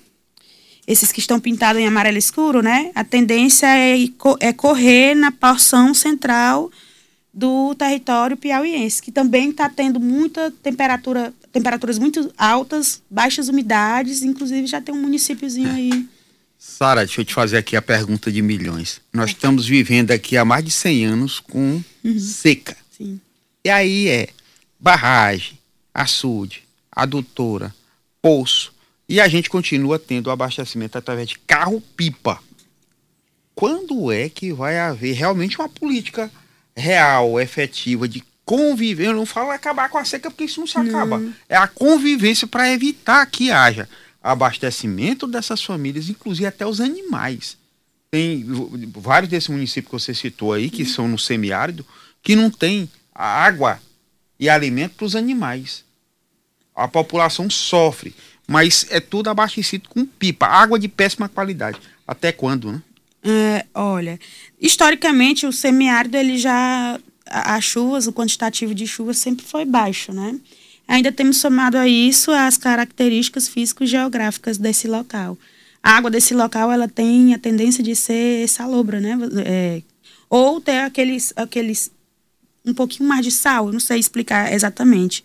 esses 0.87 1.11
que 1.11 1.19
estão 1.19 1.39
pintados 1.39 1.81
em 1.81 1.87
amarelo 1.87 2.17
escuro, 2.17 2.61
né? 2.61 2.91
A 2.95 3.03
tendência 3.03 3.67
é, 3.67 3.97
é 4.39 4.53
correr 4.53 5.15
na 5.15 5.31
porção 5.31 5.93
central 5.93 6.71
do 7.33 7.73
território 7.75 8.35
piauiense, 8.35 9.01
que 9.01 9.11
também 9.11 9.51
está 9.51 9.69
tendo 9.69 9.99
muita 9.99 10.51
temperatura, 10.51 11.33
temperaturas 11.51 11.97
muito 11.97 12.31
altas, 12.37 13.01
baixas 13.09 13.47
umidades, 13.47 14.21
inclusive 14.21 14.67
já 14.67 14.81
tem 14.81 14.93
um 14.93 15.01
municípiozinho 15.01 15.71
aí. 15.71 16.07
Sara, 16.59 17.05
deixa 17.05 17.21
eu 17.21 17.25
te 17.25 17.33
fazer 17.33 17.57
aqui 17.57 17.75
a 17.75 17.81
pergunta 17.81 18.31
de 18.31 18.41
milhões. 18.41 19.01
Nós 19.13 19.29
é. 19.29 19.33
estamos 19.33 19.65
vivendo 19.65 20.11
aqui 20.11 20.37
há 20.37 20.45
mais 20.45 20.63
de 20.63 20.71
100 20.71 21.05
anos 21.05 21.39
com 21.39 21.81
uhum. 22.03 22.19
seca. 22.19 22.75
Sim. 22.95 23.19
E 23.63 23.69
aí 23.69 24.07
é 24.09 24.29
barragem, 24.79 25.57
açude, 25.93 26.63
adutora, 26.91 27.73
poço, 28.21 28.70
E 29.11 29.19
a 29.19 29.27
gente 29.27 29.49
continua 29.49 29.99
tendo 29.99 30.27
o 30.27 30.31
abastecimento 30.31 30.97
através 30.97 31.27
de 31.27 31.37
carro-pipa. 31.39 32.41
Quando 33.53 34.09
é 34.09 34.29
que 34.29 34.53
vai 34.53 34.79
haver 34.79 35.11
realmente 35.11 35.59
uma 35.59 35.67
política 35.67 36.31
real, 36.73 37.37
efetiva, 37.37 38.07
de 38.07 38.23
conviver? 38.45 39.07
Eu 39.07 39.13
não 39.13 39.25
falo 39.25 39.51
acabar 39.51 39.89
com 39.89 39.97
a 39.97 40.05
seca, 40.05 40.31
porque 40.31 40.45
isso 40.45 40.61
não 40.61 40.67
se 40.67 40.77
acaba. 40.77 41.17
Não. 41.17 41.33
É 41.49 41.57
a 41.57 41.67
convivência 41.67 42.47
para 42.47 42.71
evitar 42.71 43.25
que 43.25 43.51
haja 43.51 43.89
abastecimento 44.23 45.27
dessas 45.27 45.61
famílias, 45.61 46.07
inclusive 46.07 46.45
até 46.45 46.65
os 46.65 46.79
animais. 46.79 47.57
Tem 48.09 48.45
vários 48.95 49.29
desses 49.29 49.49
municípios 49.49 49.87
que 49.87 49.99
você 50.05 50.13
citou 50.13 50.53
aí, 50.53 50.69
que 50.69 50.85
são 50.85 51.09
no 51.09 51.19
semiárido, 51.19 51.85
que 52.23 52.33
não 52.33 52.49
tem 52.49 52.89
água 53.13 53.77
e 54.39 54.47
alimento 54.47 54.95
para 54.95 55.05
os 55.05 55.17
animais. 55.17 55.83
A 56.73 56.87
população 56.87 57.49
sofre, 57.49 58.15
mas 58.51 58.85
é 58.89 58.99
tudo 58.99 59.29
abastecido 59.29 59.87
com 59.87 60.05
pipa, 60.05 60.45
água 60.45 60.77
de 60.77 60.89
péssima 60.89 61.29
qualidade. 61.29 61.79
Até 62.05 62.31
quando, 62.31 62.71
né? 62.71 62.81
É, 63.23 63.65
olha, 63.73 64.19
historicamente 64.59 65.45
o 65.45 65.53
semiárido 65.53 66.17
ele 66.17 66.37
já 66.37 66.99
as 67.25 67.63
chuvas, 67.63 68.07
o 68.07 68.13
quantitativo 68.13 68.75
de 68.75 68.85
chuvas 68.85 69.17
sempre 69.17 69.45
foi 69.45 69.63
baixo, 69.63 70.11
né? 70.11 70.37
Ainda 70.85 71.11
temos 71.11 71.37
somado 71.37 71.77
a 71.77 71.87
isso 71.87 72.31
as 72.31 72.57
características 72.57 73.47
físico-geográficas 73.47 74.57
desse 74.57 74.87
local. 74.87 75.37
A 75.81 75.95
água 75.95 76.11
desse 76.11 76.33
local 76.33 76.69
ela 76.71 76.89
tem 76.89 77.33
a 77.33 77.39
tendência 77.39 77.81
de 77.81 77.95
ser 77.95 78.49
salobra, 78.49 78.99
né? 78.99 79.17
É, 79.45 79.81
ou 80.29 80.59
ter 80.59 80.79
aqueles, 80.79 81.31
aqueles 81.37 81.89
um 82.65 82.73
pouquinho 82.73 83.07
mais 83.07 83.25
de 83.25 83.31
sal, 83.31 83.71
não 83.71 83.79
sei 83.79 83.99
explicar 83.99 84.51
exatamente. 84.51 85.23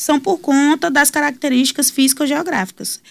São 0.00 0.18
por 0.18 0.38
conta 0.38 0.90
das 0.90 1.10
características 1.10 1.90
físico-geográficas. 1.90 3.02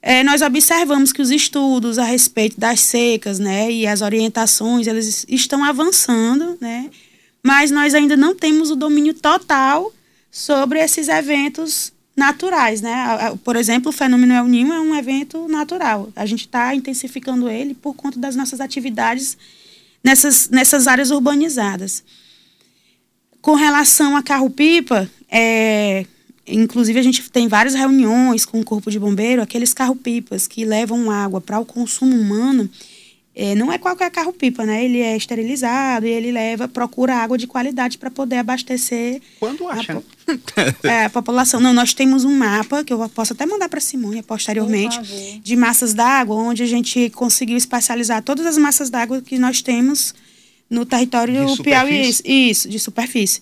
É, 0.00 0.24
nós 0.24 0.40
observamos 0.40 1.12
que 1.12 1.20
os 1.20 1.30
estudos 1.30 1.98
a 1.98 2.04
respeito 2.04 2.58
das 2.58 2.80
secas, 2.80 3.38
né, 3.38 3.70
e 3.70 3.86
as 3.86 4.00
orientações, 4.00 4.86
eles 4.86 5.26
estão 5.28 5.62
avançando, 5.62 6.56
né, 6.58 6.88
mas 7.42 7.70
nós 7.70 7.94
ainda 7.94 8.16
não 8.16 8.34
temos 8.34 8.70
o 8.70 8.76
domínio 8.76 9.12
total 9.12 9.92
sobre 10.30 10.78
esses 10.78 11.08
eventos 11.08 11.92
naturais, 12.16 12.80
né? 12.80 13.36
Por 13.44 13.54
exemplo, 13.54 13.90
o 13.90 13.92
fenômeno 13.92 14.32
El 14.32 14.48
Niño 14.48 14.72
é 14.72 14.80
um 14.80 14.96
evento 14.96 15.46
natural. 15.48 16.10
A 16.16 16.24
gente 16.24 16.46
está 16.46 16.74
intensificando 16.74 17.46
ele 17.46 17.74
por 17.74 17.94
conta 17.94 18.18
das 18.18 18.34
nossas 18.34 18.58
atividades 18.58 19.36
nessas, 20.02 20.48
nessas 20.48 20.86
áreas 20.86 21.10
urbanizadas. 21.10 22.02
Com 23.42 23.54
relação 23.54 24.16
a 24.16 24.22
carro-pipa, 24.22 25.08
é, 25.30 26.06
inclusive 26.48 26.98
a 26.98 27.02
gente 27.02 27.30
tem 27.30 27.48
várias 27.48 27.74
reuniões 27.74 28.44
com 28.44 28.60
o 28.60 28.64
Corpo 28.64 28.90
de 28.90 28.98
Bombeiro, 28.98 29.42
aqueles 29.42 29.74
carro-pipas 29.74 30.46
que 30.46 30.64
levam 30.64 31.10
água 31.10 31.40
para 31.40 31.58
o 31.58 31.64
consumo 31.64 32.16
humano, 32.16 32.68
é, 33.40 33.54
não 33.54 33.70
é 33.70 33.78
qualquer 33.78 34.10
carro-pipa, 34.10 34.66
né? 34.66 34.84
Ele 34.84 35.00
é 35.00 35.16
esterilizado 35.16 36.04
e 36.04 36.10
ele 36.10 36.32
leva, 36.32 36.66
procura 36.66 37.14
água 37.14 37.38
de 37.38 37.46
qualidade 37.46 37.96
para 37.96 38.10
poder 38.10 38.38
abastecer. 38.38 39.22
Quando 39.38 39.68
acha? 39.68 40.02
A, 40.82 40.82
é, 40.88 41.04
a, 41.04 41.10
população. 41.10 41.60
Não, 41.60 41.72
nós 41.72 41.94
temos 41.94 42.24
um 42.24 42.36
mapa 42.36 42.82
que 42.82 42.92
eu 42.92 43.08
posso 43.10 43.34
até 43.34 43.46
mandar 43.46 43.68
para 43.68 43.78
Simone 43.78 44.24
posteriormente 44.24 45.40
de 45.40 45.54
massas 45.54 45.94
d'água, 45.94 46.34
onde 46.34 46.64
a 46.64 46.66
gente 46.66 47.10
conseguiu 47.10 47.56
espacializar 47.56 48.24
todas 48.24 48.44
as 48.44 48.58
massas 48.58 48.90
d'água 48.90 49.22
que 49.22 49.38
nós 49.38 49.62
temos 49.62 50.12
no 50.68 50.84
território 50.84 51.56
piauiense. 51.62 52.20
Isso, 52.26 52.68
de 52.68 52.80
superfície. 52.80 53.40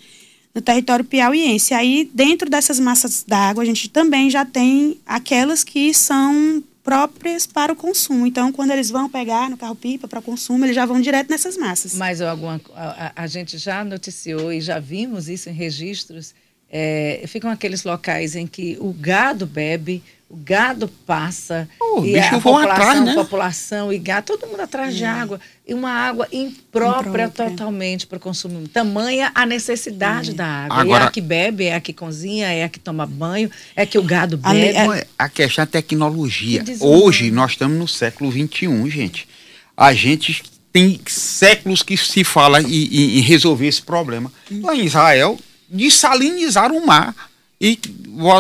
No 0.57 0.63
território 0.63 1.05
piauiense. 1.05 1.75
Aí, 1.75 2.11
dentro 2.15 2.49
dessas 2.49 2.81
massas 2.81 3.23
d'água, 3.29 3.63
a 3.63 3.67
gente 3.67 3.91
também 3.91 4.31
já 4.31 4.43
tem 4.43 4.99
aquelas 5.05 5.63
que 5.63 5.93
são 5.93 6.65
próprias 6.83 7.47
para 7.47 7.75
o 7.75 7.77
consumo. 7.77 8.27
Então, 8.27 8.51
quando 8.51 8.71
eles 8.71 8.89
vão 8.89 9.07
pegar 9.07 9.51
no 9.51 9.59
carro-pipa 9.59 10.09
para 10.09 10.23
consumo, 10.23 10.65
eles 10.65 10.75
já 10.75 10.87
vão 10.87 10.99
direto 10.99 11.29
nessas 11.29 11.59
massas. 11.59 11.95
Mas 11.95 12.23
alguma, 12.23 12.59
a, 12.75 13.13
a, 13.25 13.27
gente 13.27 13.59
já 13.59 13.85
noticiou 13.85 14.51
e 14.51 14.63
já 14.63 14.79
vimos 14.79 15.29
isso 15.29 15.51
em 15.51 15.53
registros. 15.53 16.35
É, 16.71 17.25
ficam 17.29 17.51
aqueles 17.51 17.85
locais 17.85 18.35
em 18.35 18.47
que 18.47 18.77
o 18.81 18.93
gado 18.93 19.47
bebe, 19.47 20.03
o 20.29 20.37
gado 20.37 20.89
passa, 21.07 21.69
oh, 21.81 22.05
e 22.05 22.19
a 22.19 22.31
população, 22.33 22.71
atrás, 22.73 23.01
né? 23.05 23.15
população 23.15 23.93
e 23.93 23.99
gado, 23.99 24.27
todo 24.27 24.49
mundo 24.49 24.61
atrás 24.61 24.93
é. 24.93 24.99
de 24.99 25.05
água. 25.05 25.41
E 25.67 25.73
uma 25.73 25.91
água 25.91 26.27
imprópria, 26.33 27.27
imprópria. 27.27 27.51
totalmente 27.51 28.07
para 28.09 28.17
o 28.17 28.21
consumo. 28.21 28.67
Tamanha 28.67 29.31
a 29.35 29.47
necessidade 29.47 30.31
é. 30.31 30.35
da 30.35 30.47
água. 30.47 30.81
Agora, 30.81 31.05
é 31.05 31.07
a 31.07 31.11
que 31.11 31.21
bebe, 31.21 31.67
é 31.67 31.77
a 31.77 31.81
que 31.81 31.93
cozinha, 31.93 32.49
é 32.53 32.65
a 32.65 32.69
que 32.69 32.81
toma 32.81 33.07
banho, 33.07 33.49
é 33.77 33.83
a 33.83 33.87
que 33.87 33.99
o 33.99 34.03
gado 34.03 34.37
bebe. 34.37 34.77
A, 34.77 35.25
a 35.25 35.29
questão 35.29 35.63
é 35.63 35.67
tecnologia. 35.67 36.65
Hoje 36.81 37.31
nós 37.31 37.53
estamos 37.53 37.79
no 37.79 37.87
século 37.87 38.33
XXI, 38.33 38.91
gente. 38.91 39.29
A 39.77 39.95
gente 39.95 40.43
tem 40.73 41.01
séculos 41.07 41.83
que 41.83 41.97
se 41.97 42.25
fala 42.25 42.61
em, 42.61 43.19
em, 43.19 43.21
resolver 43.21 43.67
esse 43.67 43.81
problema. 43.81 44.31
Lá 44.63 44.75
em 44.75 44.85
Israel, 44.85 45.39
desalinizar 45.69 46.73
o 46.73 46.87
mar 46.87 47.15
e 47.61 47.79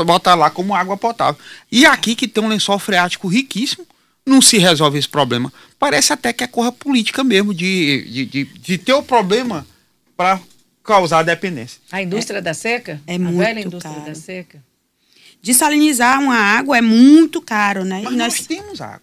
botar 0.05 0.35
lá 0.35 0.51
como 0.51 0.75
água 0.75 0.97
potável. 0.97 1.41
E 1.71 1.87
aqui 1.87 2.15
que 2.15 2.29
tem 2.29 2.43
um 2.43 2.49
lençol 2.49 2.79
freático 2.79 3.29
riquíssimo, 3.29 3.87
não 4.25 4.43
se 4.43 4.59
resolve 4.59 4.99
esse 4.99 5.09
problema. 5.09 5.53
Parece 5.79 6.13
até 6.13 6.33
que 6.33 6.43
é 6.43 6.47
corra 6.47 6.73
política 6.73 7.23
mesmo, 7.23 7.55
de, 7.55 8.05
de, 8.11 8.27
de, 8.27 8.45
de 8.45 8.79
ter 8.79 8.93
o 8.93 9.03
problema 9.03 9.67
para 10.17 10.41
causar 10.83 11.23
dependência. 11.23 11.81
A 11.91 12.03
indústria 12.03 12.39
é, 12.39 12.43
da 12.43 12.55
seca? 12.55 13.01
É 13.07 13.15
a 13.15 13.19
muito 13.19 13.39
velha 13.39 13.61
indústria 13.61 13.95
caro. 13.95 14.07
da 14.07 14.15
seca? 14.15 14.63
Desalinizar 15.43 16.21
uma 16.21 16.37
água 16.37 16.79
é 16.79 16.83
muito 16.83 17.41
caro, 17.41 17.85
né? 17.85 18.03
Mas 18.03 18.15
nós, 18.15 18.39
nós 18.39 18.47
temos 18.47 18.81
água. 18.81 19.03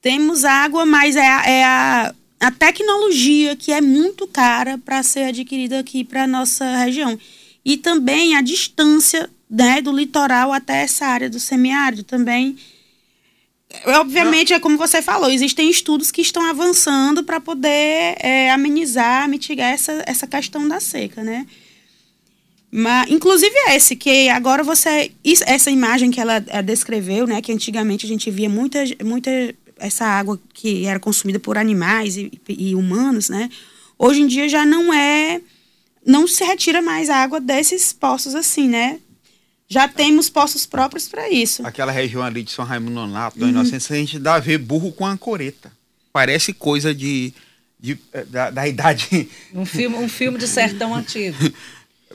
Temos 0.00 0.44
água, 0.44 0.86
mas 0.86 1.16
é, 1.16 1.28
a, 1.28 1.42
é 1.46 1.64
a, 1.64 2.14
a 2.40 2.50
tecnologia 2.50 3.54
que 3.54 3.72
é 3.72 3.80
muito 3.80 4.26
cara 4.26 4.78
para 4.78 5.02
ser 5.02 5.24
adquirida 5.24 5.78
aqui 5.78 6.02
para 6.02 6.26
nossa 6.26 6.76
região. 6.78 7.18
E 7.64 7.76
também 7.76 8.36
a 8.36 8.42
distância 8.42 9.30
né, 9.48 9.80
do 9.80 9.92
litoral 9.92 10.52
até 10.52 10.82
essa 10.82 11.06
área 11.06 11.30
do 11.30 11.38
semiárido 11.38 12.02
também. 12.02 12.56
Obviamente, 13.86 14.50
Não. 14.50 14.56
é 14.56 14.60
como 14.60 14.76
você 14.76 15.00
falou, 15.00 15.30
existem 15.30 15.70
estudos 15.70 16.10
que 16.10 16.20
estão 16.20 16.44
avançando 16.44 17.24
para 17.24 17.40
poder 17.40 18.16
é, 18.20 18.50
amenizar, 18.50 19.28
mitigar 19.28 19.72
essa, 19.72 20.02
essa 20.06 20.26
questão 20.26 20.66
da 20.68 20.78
seca, 20.78 21.22
né? 21.22 21.46
Mas, 22.70 23.10
inclusive 23.10 23.54
esse, 23.68 23.94
que 23.94 24.30
agora 24.30 24.64
você. 24.64 25.12
Essa 25.46 25.70
imagem 25.70 26.10
que 26.10 26.18
ela 26.18 26.42
é, 26.46 26.62
descreveu, 26.62 27.26
né? 27.26 27.42
Que 27.42 27.52
antigamente 27.52 28.06
a 28.06 28.08
gente 28.08 28.30
via 28.30 28.48
muita, 28.48 28.78
muita 29.04 29.30
essa 29.78 30.06
água 30.06 30.40
que 30.54 30.86
era 30.86 30.98
consumida 30.98 31.38
por 31.38 31.58
animais 31.58 32.16
e, 32.16 32.30
e 32.48 32.74
humanos, 32.74 33.28
né? 33.28 33.50
Hoje 33.98 34.22
em 34.22 34.26
dia 34.26 34.48
já 34.48 34.64
não 34.64 34.92
é. 34.92 35.42
Não 36.04 36.26
se 36.26 36.44
retira 36.44 36.82
mais 36.82 37.08
água 37.08 37.40
desses 37.40 37.92
poços 37.92 38.34
assim, 38.34 38.68
né? 38.68 39.00
já 39.72 39.88
temos 39.88 40.28
poços 40.28 40.66
próprios 40.66 41.08
para 41.08 41.30
isso. 41.30 41.66
Aquela 41.66 41.90
região 41.90 42.22
ali 42.22 42.42
de 42.42 42.50
São 42.50 42.62
Raimundo 42.62 42.92
Nonato, 42.92 43.40
uhum. 43.40 43.48
Inocência, 43.48 43.96
a 43.96 43.98
gente 43.98 44.18
dá 44.18 44.34
a 44.34 44.38
ver 44.38 44.58
burro 44.58 44.92
com 44.92 45.06
ancoreta. 45.06 45.72
Parece 46.12 46.52
coisa 46.52 46.94
de, 46.94 47.32
de 47.80 47.98
eh, 48.12 48.24
da, 48.26 48.50
da, 48.50 48.68
idade. 48.68 49.30
Um 49.54 49.64
filme, 49.64 49.96
um 49.96 50.10
filme 50.10 50.36
de 50.36 50.46
sertão 50.46 50.92
antigo. 50.94 51.38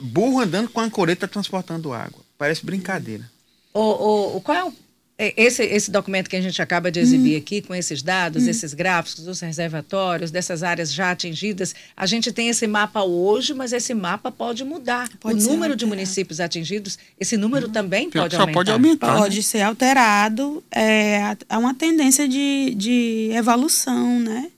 burro 0.00 0.40
andando 0.40 0.68
com 0.68 0.80
ancoreta 0.80 1.26
transportando 1.26 1.92
água. 1.92 2.20
Parece 2.38 2.64
brincadeira. 2.64 3.28
O, 3.74 4.36
o, 4.36 4.40
qual 4.40 4.56
é 4.56 4.64
o 4.64 4.72
esse, 5.18 5.64
esse 5.64 5.90
documento 5.90 6.30
que 6.30 6.36
a 6.36 6.40
gente 6.40 6.62
acaba 6.62 6.92
de 6.92 7.00
exibir 7.00 7.34
hum. 7.34 7.38
aqui, 7.38 7.60
com 7.60 7.74
esses 7.74 8.02
dados, 8.02 8.44
hum. 8.44 8.48
esses 8.48 8.72
gráficos 8.72 9.24
dos 9.24 9.40
reservatórios, 9.40 10.30
dessas 10.30 10.62
áreas 10.62 10.92
já 10.92 11.10
atingidas, 11.10 11.74
a 11.96 12.06
gente 12.06 12.30
tem 12.30 12.48
esse 12.48 12.68
mapa 12.68 13.02
hoje, 13.02 13.52
mas 13.52 13.72
esse 13.72 13.92
mapa 13.94 14.30
pode 14.30 14.62
mudar. 14.62 15.10
Pode 15.18 15.44
o 15.44 15.48
número 15.48 15.74
de 15.74 15.84
municípios 15.84 16.38
atingidos, 16.38 16.96
esse 17.18 17.36
número 17.36 17.66
hum. 17.66 17.72
também 17.72 18.08
pode 18.08 18.36
aumentar. 18.36 18.52
Pode 18.52 18.70
aumentar. 18.70 19.16
Pode 19.18 19.36
né? 19.36 19.42
ser 19.42 19.62
alterado. 19.62 20.62
É, 20.70 21.36
há 21.48 21.58
uma 21.58 21.74
tendência 21.74 22.28
de, 22.28 22.72
de 22.76 23.30
evolução, 23.32 24.20
né? 24.20 24.52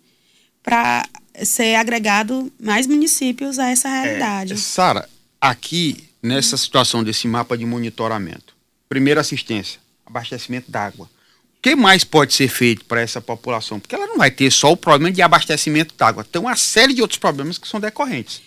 Para 0.62 1.09
ser 1.43 1.76
agregado 1.76 2.52
mais 2.61 2.87
municípios 2.87 3.59
a 3.59 3.71
essa 3.71 3.88
é, 3.88 4.02
realidade. 4.02 4.52
É, 4.52 4.57
Sara, 4.57 5.09
aqui, 5.40 6.05
nessa 6.23 6.59
situação 6.59 7.02
desse 7.02 7.26
mapa 7.26 7.57
de 7.57 7.64
monitoramento, 7.64 8.55
primeira 8.90 9.23
assistência 9.23 9.81
abastecimento 10.11 10.71
d'água. 10.71 11.07
O 11.07 11.62
que 11.62 11.76
mais 11.76 12.05
pode 12.05 12.35
ser 12.35 12.49
feito 12.49 12.85
para 12.85 13.00
essa 13.00 13.21
população? 13.21 13.79
Porque 13.79 13.95
ela 13.95 14.07
não 14.07 14.19
vai 14.19 14.31
ter 14.31 14.50
só 14.50 14.73
o 14.73 14.76
problema 14.76 15.12
de 15.12 15.23
abastecimento 15.23 15.95
d'água, 15.97 16.25
tem 16.25 16.40
uma 16.40 16.57
série 16.57 16.93
de 16.93 17.02
outros 17.02 17.19
problemas 17.19 17.59
que 17.59 17.69
são 17.69 17.79
decorrentes. 17.79 18.43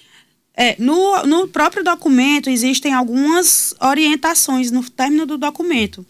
É, 0.56 0.76
no, 0.78 1.24
no 1.24 1.48
próprio 1.48 1.84
documento 1.84 2.50
existem 2.50 2.94
algumas 2.94 3.74
orientações 3.82 4.70
no 4.70 4.88
término 4.88 5.26
do 5.26 5.38
documento. 5.38 6.06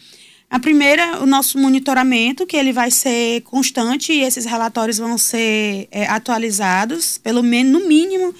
A 0.49 0.59
primeira, 0.59 1.19
o 1.21 1.25
nosso 1.25 1.57
monitoramento, 1.57 2.45
que 2.45 2.55
ele 2.55 2.71
vai 2.71 2.91
ser 2.91 3.41
constante 3.41 4.13
e 4.13 4.21
esses 4.21 4.45
relatórios 4.45 4.97
vão 4.97 5.17
ser 5.17 5.87
é, 5.89 6.05
atualizados, 6.05 7.17
pelo 7.17 7.41
menos, 7.41 7.81
no 7.81 7.87
mínimo, 7.87 8.35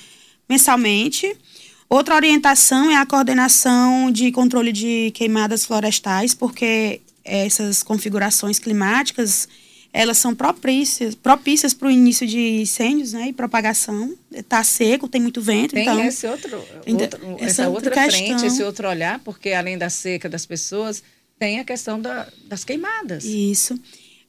mensalmente. 0.48 1.36
Outra 1.90 2.16
orientação 2.16 2.90
é 2.90 2.96
a 2.96 3.06
coordenação 3.06 4.12
de 4.12 4.32
controle 4.32 4.72
de 4.72 5.12
queimadas 5.14 5.66
florestais, 5.66 6.34
porque 6.34 7.02
essas 7.24 7.84
configurações 7.84 8.60
climáticas 8.60 9.48
elas 9.94 10.18
são 10.18 10.34
propícias 10.34 11.14
propícias 11.14 11.72
para 11.72 11.88
o 11.88 11.92
início 11.92 12.26
de 12.26 12.62
incêndios 12.62 13.14
né, 13.14 13.28
e 13.28 13.34
propagação. 13.34 14.18
Está 14.32 14.64
seco, 14.64 15.08
tem 15.08 15.22
muito 15.22 15.40
vento. 15.40 15.76
Tem 15.76 15.84
então, 15.84 16.04
esse 16.04 16.26
outro, 16.26 16.58
outro 16.58 17.36
essa, 17.38 17.46
essa 17.46 17.70
outra 17.70 17.92
questão. 17.92 18.26
frente, 18.26 18.46
esse 18.48 18.64
outro 18.64 18.90
olhar, 18.90 19.20
porque 19.20 19.52
além 19.52 19.78
da 19.78 19.92
seca 19.92 20.28
das 20.28 20.48
pessoas, 20.48 21.04
tem 21.38 21.60
a 21.60 21.64
questão 21.64 22.02
da, 22.02 22.28
das 22.46 22.64
queimadas. 22.64 23.24
Isso. 23.24 23.80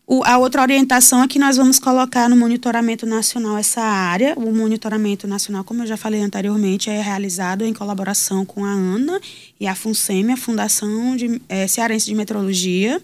O, 0.07 0.23
a 0.23 0.37
outra 0.37 0.61
orientação 0.61 1.23
é 1.23 1.29
que 1.29 1.39
nós 1.39 1.57
vamos 1.57 1.79
colocar 1.79 2.29
no 2.29 2.37
monitoramento 2.37 3.07
nacional 3.07 3.57
essa 3.57 3.81
área. 3.81 4.35
O 4.37 4.55
monitoramento 4.55 5.27
nacional, 5.27 5.65
como 5.65 5.83
eu 5.83 5.87
já 5.87 5.97
falei 5.97 6.21
anteriormente, 6.21 6.91
é 6.91 7.01
realizado 7.01 7.65
em 7.65 7.73
colaboração 7.73 8.45
com 8.45 8.65
a 8.67 8.71
ANA 8.71 9.19
e 9.59 9.67
a 9.67 9.75
FUNSEMI, 9.75 10.33
a 10.33 10.37
Fundação 10.37 11.17
de, 11.17 11.41
é, 11.49 11.67
Cearense 11.67 12.05
de 12.05 12.15
Meteorologia. 12.15 13.01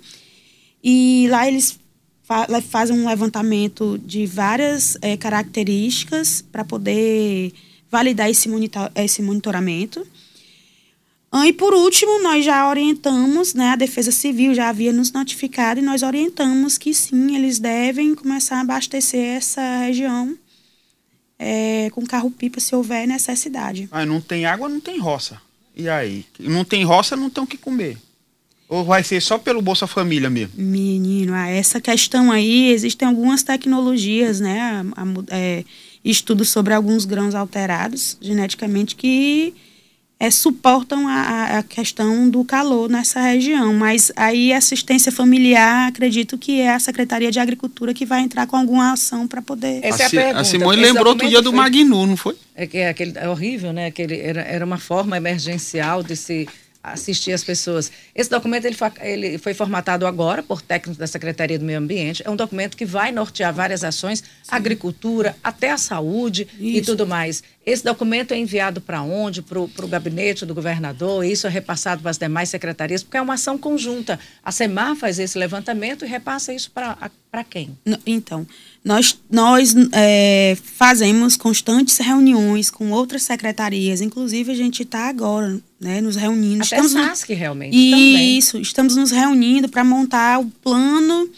E 0.84 1.26
lá 1.30 1.48
eles 1.48 1.78
fa 2.22 2.46
fazem 2.68 2.96
um 2.96 3.08
levantamento 3.08 3.98
de 4.04 4.26
várias 4.26 4.98
é, 5.00 5.16
características 5.16 6.44
para 6.52 6.64
poder 6.64 7.52
validar 7.90 8.28
esse, 8.28 8.46
monitor 8.46 8.92
esse 8.94 9.22
monitoramento. 9.22 10.06
Ah, 11.32 11.46
e 11.46 11.52
por 11.52 11.72
último, 11.72 12.20
nós 12.22 12.44
já 12.44 12.68
orientamos, 12.68 13.54
né, 13.54 13.68
a 13.68 13.76
Defesa 13.76 14.10
Civil 14.10 14.52
já 14.52 14.68
havia 14.68 14.92
nos 14.92 15.12
notificado 15.12 15.78
e 15.78 15.82
nós 15.82 16.02
orientamos 16.02 16.76
que 16.76 16.92
sim, 16.92 17.36
eles 17.36 17.60
devem 17.60 18.16
começar 18.16 18.56
a 18.56 18.60
abastecer 18.62 19.36
essa 19.36 19.78
região 19.78 20.36
é, 21.38 21.88
com 21.92 22.04
carro-pipa 22.04 22.58
se 22.58 22.74
houver 22.74 23.06
necessidade. 23.06 23.88
Ah, 23.92 24.04
não 24.04 24.20
tem 24.20 24.44
água, 24.44 24.68
não 24.68 24.80
tem 24.80 24.98
roça. 24.98 25.40
E 25.76 25.88
aí? 25.88 26.26
Não 26.38 26.64
tem 26.64 26.82
roça, 26.84 27.14
não 27.14 27.30
tem 27.30 27.44
o 27.44 27.46
que 27.46 27.56
comer. 27.56 27.96
Ou 28.68 28.84
vai 28.84 29.04
ser 29.04 29.22
só 29.22 29.38
pelo 29.38 29.62
Bolsa 29.62 29.86
Família 29.86 30.28
mesmo? 30.28 30.54
Menino, 30.56 31.32
ah, 31.32 31.48
essa 31.48 31.80
questão 31.80 32.32
aí, 32.32 32.72
existem 32.72 33.06
algumas 33.06 33.44
tecnologias, 33.44 34.40
né, 34.40 34.60
a, 34.60 35.02
a, 35.02 35.06
é, 35.30 35.64
estudos 36.04 36.50
sobre 36.50 36.74
alguns 36.74 37.04
grãos 37.04 37.36
alterados 37.36 38.18
geneticamente 38.20 38.96
que 38.96 39.54
é, 40.20 40.30
suportam 40.30 41.08
a, 41.08 41.58
a, 41.58 41.62
questão 41.62 42.28
do 42.28 42.44
calor 42.44 42.90
nessa 42.90 43.22
região. 43.22 43.72
Mas 43.72 44.12
aí 44.14 44.52
assistência 44.52 45.10
familiar, 45.10 45.88
acredito 45.88 46.36
que 46.36 46.60
é 46.60 46.74
a 46.74 46.78
Secretaria 46.78 47.32
de 47.32 47.40
Agricultura 47.40 47.94
que 47.94 48.04
vai 48.04 48.20
entrar 48.20 48.46
com 48.46 48.54
alguma 48.54 48.92
ação 48.92 49.26
para 49.26 49.40
poder. 49.40 49.80
Essa 49.82 50.02
é 50.02 50.06
a, 50.06 50.10
pergunta. 50.10 50.40
A 50.40 50.44
Simone 50.44 50.82
Esse 50.82 50.92
lembrou 50.92 51.12
outro 51.14 51.26
dia 51.26 51.40
do 51.40 51.54
Magnu, 51.54 52.06
não 52.06 52.18
foi? 52.18 52.36
É 52.54 52.66
que 52.66 52.76
é, 52.76 52.90
aquele, 52.90 53.16
é 53.16 53.26
horrível, 53.30 53.72
né? 53.72 53.86
Aquele, 53.86 54.20
era, 54.20 54.42
era 54.42 54.64
uma 54.64 54.76
forma 54.76 55.16
emergencial 55.16 56.02
de 56.02 56.14
se 56.14 56.46
assistir 56.82 57.32
as 57.32 57.44
pessoas. 57.44 57.90
Esse 58.14 58.30
documento 58.30 58.64
ele 58.64 58.74
foi, 58.74 58.90
ele 59.00 59.38
foi, 59.38 59.54
formatado 59.54 60.06
agora 60.06 60.42
por 60.42 60.62
técnicos 60.62 60.96
da 60.96 61.06
Secretaria 61.06 61.58
do 61.58 61.64
Meio 61.64 61.78
Ambiente. 61.78 62.22
É 62.24 62.30
um 62.30 62.36
documento 62.36 62.76
que 62.76 62.86
vai 62.86 63.12
nortear 63.12 63.52
várias 63.52 63.84
ações, 63.84 64.20
Sim. 64.20 64.50
agricultura, 64.50 65.36
até 65.42 65.70
a 65.70 65.78
saúde 65.78 66.48
Isso. 66.58 66.78
e 66.78 66.82
tudo 66.82 67.06
mais. 67.06 67.42
Esse 67.64 67.84
documento 67.84 68.32
é 68.32 68.38
enviado 68.38 68.80
para 68.80 69.02
onde? 69.02 69.42
Para 69.42 69.60
o 69.60 69.88
gabinete 69.88 70.46
do 70.46 70.54
governador? 70.54 71.24
Isso 71.24 71.46
é 71.46 71.50
repassado 71.50 72.00
para 72.00 72.10
as 72.10 72.16
demais 72.16 72.48
secretarias? 72.48 73.02
Porque 73.02 73.18
é 73.18 73.20
uma 73.20 73.34
ação 73.34 73.58
conjunta. 73.58 74.18
A 74.42 74.50
SEMAR 74.50 74.96
faz 74.96 75.18
esse 75.18 75.38
levantamento 75.38 76.04
e 76.04 76.08
repassa 76.08 76.54
isso 76.54 76.70
para 76.70 77.44
quem? 77.44 77.76
Então, 78.06 78.46
nós, 78.82 79.20
nós 79.30 79.74
é, 79.92 80.56
fazemos 80.62 81.36
constantes 81.36 81.98
reuniões 81.98 82.70
com 82.70 82.90
outras 82.92 83.24
secretarias, 83.24 84.00
inclusive 84.00 84.50
a 84.50 84.56
gente 84.56 84.82
está 84.82 85.10
agora 85.10 85.60
né, 85.78 86.00
nos 86.00 86.16
reunindo. 86.16 86.64
Até 86.64 86.76
estamos 86.80 86.92
SASC, 86.92 87.34
realmente. 87.34 87.76
Isso, 87.76 88.52
também. 88.52 88.62
estamos 88.62 88.96
nos 88.96 89.10
reunindo 89.10 89.68
para 89.68 89.84
montar 89.84 90.40
o 90.40 90.46
plano 90.46 91.28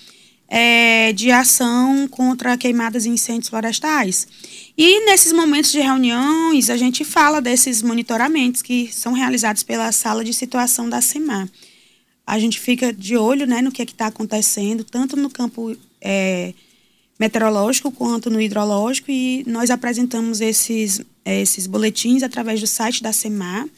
é, 0.55 1.15
de 1.15 1.31
ação 1.31 2.07
contra 2.09 2.59
queimadas 2.59 3.07
e 3.07 3.09
incêndios 3.09 3.49
florestais. 3.49 4.29
E 4.77 5.07
nesses 5.07 5.33
momentos 5.33 5.73
de 5.73 5.81
reuniões, 5.81 6.69
a 6.69 6.77
gente 6.77 7.07
fala 7.07 7.41
desses 7.41 7.81
monitoramentos 7.81 8.61
que 8.61 8.93
são 8.93 9.15
realizados 9.15 9.63
pela 9.63 9.91
sala 9.93 10.23
de 10.23 10.35
situação 10.35 10.91
da 10.91 11.01
CEMAR. 11.01 11.49
A 12.27 12.39
gente 12.39 12.61
fica 12.61 12.93
de 12.93 13.17
olho 13.17 13.47
né, 13.47 13.63
no 13.63 13.73
que 13.73 13.81
é 13.81 13.85
está 13.87 14.09
acontecendo, 14.09 14.85
tanto 14.85 15.17
no 15.17 15.31
campo. 15.31 15.75
É, 16.03 16.53
meteorológico 17.19 17.93
quanto 17.93 18.29
no 18.29 18.41
hidrológico 18.41 19.09
e 19.09 19.45
nós 19.47 19.71
apresentamos 19.71 20.41
esses, 20.41 21.01
esses 21.25 21.69
boletins 21.69 22.21
através 22.25 22.59
do 22.61 22.67
site 22.67 23.01
da 23.01 23.13
SEMAR. 23.13 23.69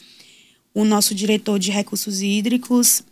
O 0.73 0.83
nosso 0.83 1.13
diretor 1.13 1.59
de 1.59 1.69
recursos 1.69 2.21
hídricos 2.23 3.03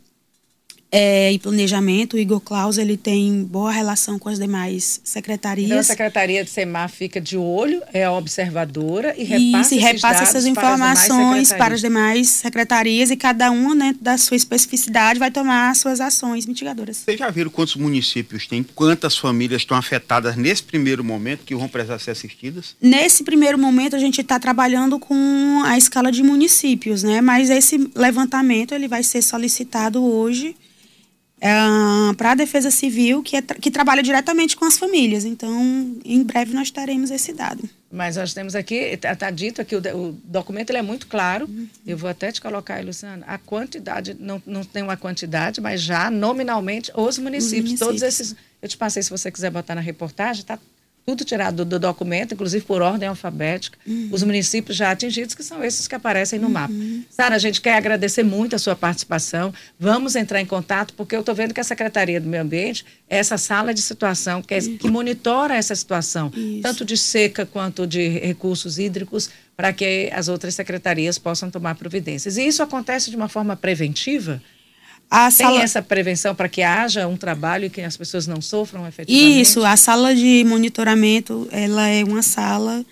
é, 0.95 1.31
e 1.31 1.39
planejamento, 1.39 2.15
o 2.15 2.19
Igor 2.19 2.39
Claus, 2.39 2.77
ele 2.77 2.95
tem 2.95 3.43
boa 3.43 3.71
relação 3.71 4.19
com 4.19 4.29
as 4.29 4.37
demais 4.37 5.01
secretarias. 5.03 5.65
Então, 5.65 5.79
a 5.79 5.83
Secretaria 5.83 6.43
de 6.43 6.51
SEMAR 6.51 6.87
fica 6.87 7.19
de 7.19 7.35
olho, 7.35 7.81
é 7.91 8.03
a 8.03 8.11
observadora 8.11 9.15
e 9.17 9.23
repassa, 9.23 9.73
Isso, 9.73 9.73
e 9.73 9.77
repassa 9.79 10.21
essas 10.21 10.45
informações 10.45 11.47
para 11.47 11.55
as, 11.55 11.57
para 11.57 11.73
as 11.73 11.81
demais 11.81 12.29
secretarias 12.29 13.09
e 13.09 13.15
cada 13.17 13.49
uma, 13.49 13.73
né, 13.73 13.95
da 13.99 14.19
sua 14.19 14.37
especificidade, 14.37 15.17
vai 15.17 15.31
tomar 15.31 15.71
as 15.71 15.79
suas 15.79 15.99
ações 15.99 16.45
mitigadoras. 16.45 16.97
Vocês 16.97 17.17
já 17.17 17.31
viram 17.31 17.49
quantos 17.49 17.75
municípios 17.75 18.45
tem, 18.45 18.61
quantas 18.61 19.17
famílias 19.17 19.63
estão 19.63 19.75
afetadas 19.75 20.35
nesse 20.35 20.61
primeiro 20.61 21.03
momento 21.03 21.43
que 21.43 21.55
vão 21.55 21.67
precisar 21.67 21.97
ser 21.97 22.11
assistidas? 22.11 22.75
Nesse 22.79 23.23
primeiro 23.23 23.57
momento, 23.57 23.95
a 23.95 23.99
gente 23.99 24.21
está 24.21 24.39
trabalhando 24.39 24.99
com 24.99 25.63
a 25.65 25.75
escala 25.75 26.11
de 26.11 26.21
municípios, 26.21 27.01
né? 27.01 27.19
Mas 27.19 27.49
esse 27.49 27.89
levantamento 27.95 28.75
ele 28.75 28.87
vai 28.87 29.01
ser 29.01 29.23
solicitado 29.23 30.03
hoje 30.03 30.55
é, 31.43 32.13
para 32.15 32.31
a 32.31 32.35
Defesa 32.35 32.71
Civil, 32.71 33.21
que, 33.21 33.35
é, 33.35 33.41
que 33.41 33.69
trabalha 33.69 34.01
diretamente 34.01 34.55
com 34.55 34.63
as 34.63 34.77
famílias. 34.77 35.25
Então, 35.25 35.97
em 36.05 36.23
breve 36.23 36.53
nós 36.53 36.71
teremos 36.71 37.11
esse 37.11 37.33
dado. 37.33 37.69
Mas 37.91 38.15
nós 38.15 38.33
temos 38.33 38.55
aqui, 38.55 38.75
está 38.75 39.13
tá 39.13 39.29
dito 39.29 39.61
aqui, 39.61 39.75
o, 39.75 39.79
o 39.79 40.11
documento 40.23 40.69
ele 40.69 40.77
é 40.77 40.81
muito 40.81 41.05
claro. 41.05 41.45
Uhum. 41.45 41.67
Eu 41.85 41.97
vou 41.97 42.09
até 42.09 42.31
te 42.31 42.39
colocar 42.39 42.75
aí, 42.75 42.85
Luciana, 42.85 43.25
a 43.27 43.37
quantidade, 43.37 44.15
não, 44.17 44.41
não 44.45 44.63
tem 44.63 44.81
uma 44.81 44.95
quantidade, 44.95 45.59
mas 45.59 45.81
já 45.81 46.09
nominalmente 46.09 46.89
os 46.95 47.17
municípios, 47.17 47.19
os 47.19 47.51
municípios. 47.51 47.79
Todos 47.79 48.01
esses. 48.01 48.35
Eu 48.61 48.69
te 48.69 48.77
passei, 48.77 49.03
se 49.03 49.09
você 49.09 49.29
quiser 49.29 49.51
botar 49.51 49.75
na 49.75 49.81
reportagem, 49.81 50.41
está 50.43 50.57
tudo 51.05 51.25
tirado 51.25 51.57
do, 51.57 51.65
do, 51.65 51.79
documento, 51.79 52.33
inclusive 52.33 52.63
por 52.63 52.81
ordem 52.81 53.09
alfabética, 53.09 53.77
uhum. 53.85 54.09
os 54.11 54.23
municípios 54.23 54.77
já 54.77 54.91
atingidos, 54.91 55.35
que 55.35 55.43
são 55.43 55.63
esses 55.63 55.87
que 55.87 55.95
aparecem 55.95 56.39
no 56.39 56.47
uhum. 56.47 56.53
mapa. 56.53 56.73
Sara, 57.09 57.35
a 57.35 57.39
gente 57.39 57.59
quer 57.59 57.75
agradecer 57.75 58.23
muito 58.23 58.55
a 58.55 58.59
sua 58.59 58.75
participação. 58.75 59.53
Vamos 59.77 60.15
entrar 60.15 60.39
em 60.39 60.45
contato, 60.45 60.93
porque 60.93 61.15
eu 61.15 61.19
estou 61.19 61.35
vendo 61.35 61.53
que 61.53 61.59
a 61.59 61.63
Secretaria 61.63 62.21
do 62.21 62.27
Meio 62.27 62.43
Ambiente 62.43 62.85
é 63.09 63.17
essa 63.17 63.37
sala 63.37 63.73
de 63.73 63.81
situação 63.81 64.41
que, 64.41 64.53
é, 64.53 64.61
que 64.61 64.89
monitora 64.89 65.55
essa 65.55 65.75
situação, 65.75 66.31
Isso. 66.35 66.61
tanto 66.61 66.85
de 66.85 66.95
seca 66.95 67.45
quanto 67.45 67.85
de 67.85 68.07
recursos 68.19 68.79
hídricos, 68.79 69.29
para 69.55 69.71
que 69.71 70.09
as 70.13 70.27
outras 70.27 70.55
secretarias 70.55 71.19
possam 71.19 71.51
tomar 71.51 71.75
providências. 71.75 72.37
E 72.37 72.47
isso 72.47 72.63
acontece 72.63 73.09
de 73.09 73.15
uma 73.15 73.29
forma 73.29 73.55
preventiva? 73.55 74.41
A 75.09 75.29
Tem 75.29 75.45
sala... 75.45 75.61
essa 75.61 75.81
prevenção 75.81 76.33
para 76.33 76.49
que 76.49 76.61
haja 76.61 77.07
um 77.07 77.15
trabalho 77.15 77.65
e 77.65 77.69
que 77.69 77.81
as 77.81 77.95
pessoas 77.95 78.25
não 78.25 78.41
sofram 78.41 78.87
efetivamente? 78.87 79.41
Isso, 79.41 79.63
a 79.63 79.77
sala 79.77 80.15
de 80.15 80.43
monitoramento, 80.47 81.47
ela 81.51 81.87
é 81.87 82.03
uma 82.03 82.23
sala 82.23 82.83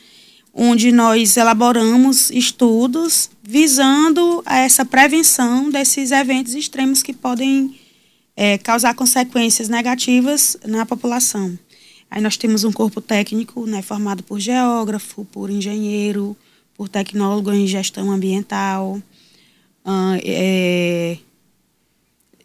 onde 0.53 0.91
nós 0.91 1.37
elaboramos 1.37 2.29
estudos 2.29 3.29
visando 3.41 4.43
essa 4.45 4.85
prevenção 4.85 5.69
desses 5.69 6.11
eventos 6.11 6.53
extremos 6.53 7.01
que 7.01 7.13
podem 7.13 7.79
é, 8.35 8.57
causar 8.57 8.93
consequências 8.93 9.69
negativas 9.69 10.57
na 10.65 10.85
população. 10.85 11.57
Aí 12.09 12.21
nós 12.21 12.35
temos 12.35 12.63
um 12.63 12.71
corpo 12.71 12.99
técnico 12.99 13.65
né, 13.65 13.81
formado 13.81 14.21
por 14.23 14.39
geógrafo, 14.39 15.23
por 15.25 15.49
engenheiro, 15.49 16.35
por 16.75 16.89
tecnólogo 16.89 17.53
em 17.53 17.65
gestão 17.65 18.11
ambiental, 18.11 19.01
uh, 19.85 20.19
é, 20.23 21.17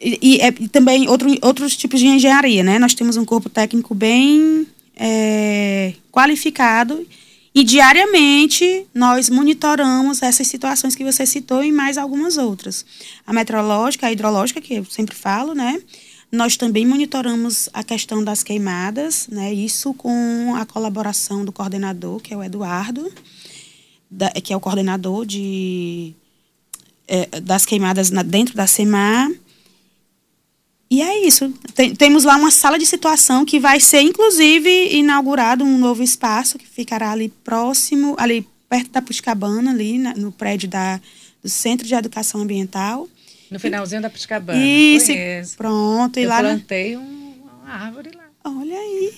e, 0.00 0.18
e, 0.20 0.40
é, 0.40 0.48
e, 0.48 0.68
também 0.68 1.08
outro, 1.08 1.28
outros 1.42 1.76
tipos 1.76 2.00
de 2.00 2.06
engenharia, 2.06 2.62
né? 2.62 2.78
Nós 2.78 2.94
temos 2.94 3.16
um 3.16 3.24
corpo 3.24 3.48
técnico 3.48 3.94
bem 3.94 4.66
é, 4.94 5.94
qualificado 6.10 7.06
e 7.54 7.64
diariamente 7.64 8.86
nós 8.94 9.30
monitoramos 9.30 10.22
essas 10.22 10.46
situações 10.46 10.94
que 10.94 11.04
você 11.04 11.24
citou 11.24 11.64
e 11.64 11.72
mais 11.72 11.96
algumas 11.96 12.36
outras. 12.36 12.84
A 13.26 13.32
meteorológica, 13.32 14.06
a 14.06 14.12
hidrológica, 14.12 14.60
que 14.60 14.74
eu 14.74 14.84
sempre 14.84 15.14
falo, 15.14 15.54
né? 15.54 15.80
Nós 16.30 16.56
também 16.56 16.84
monitoramos 16.84 17.68
a 17.72 17.82
questão 17.82 18.22
das 18.22 18.42
queimadas, 18.42 19.28
né? 19.30 19.54
Isso 19.54 19.94
com 19.94 20.54
a 20.56 20.66
colaboração 20.66 21.44
do 21.44 21.52
coordenador, 21.52 22.20
que 22.20 22.34
é 22.34 22.36
o 22.36 22.42
Eduardo, 22.42 23.10
da, 24.10 24.30
que 24.32 24.52
é 24.52 24.56
o 24.56 24.60
coordenador 24.60 25.24
de, 25.24 26.12
é, 27.08 27.40
das 27.40 27.64
queimadas 27.64 28.10
na, 28.10 28.22
dentro 28.22 28.54
da 28.54 28.66
SEMAR 28.66 29.30
e 30.90 31.02
é 31.02 31.26
isso. 31.26 31.52
Tem, 31.74 31.94
temos 31.94 32.24
lá 32.24 32.36
uma 32.36 32.50
sala 32.50 32.78
de 32.78 32.86
situação 32.86 33.44
que 33.44 33.58
vai 33.58 33.80
ser, 33.80 34.00
inclusive, 34.00 34.70
inaugurado 34.96 35.64
um 35.64 35.78
novo 35.78 36.02
espaço 36.02 36.58
que 36.58 36.66
ficará 36.66 37.10
ali 37.12 37.28
próximo, 37.44 38.14
ali 38.18 38.46
perto 38.68 38.90
da 38.90 39.02
Puscabana, 39.02 39.70
ali 39.70 39.98
na, 39.98 40.14
no 40.14 40.30
prédio 40.32 40.68
da, 40.68 41.00
do 41.42 41.48
Centro 41.48 41.86
de 41.86 41.94
Educação 41.94 42.40
Ambiental. 42.40 43.08
No 43.50 43.60
finalzinho 43.60 44.02
da 44.02 44.10
Piscabana. 44.10 44.58
Isso, 44.64 45.06
conheço. 45.06 45.56
pronto. 45.56 46.18
E 46.18 46.24
Eu 46.24 46.28
lá 46.28 46.42
na- 46.42 46.48
plantei 46.50 46.96
um- 46.96 47.34
uma 47.62 47.72
árvore 47.72 48.10
lá. 48.16 48.24
Olha 48.44 48.76
aí. 48.78 49.12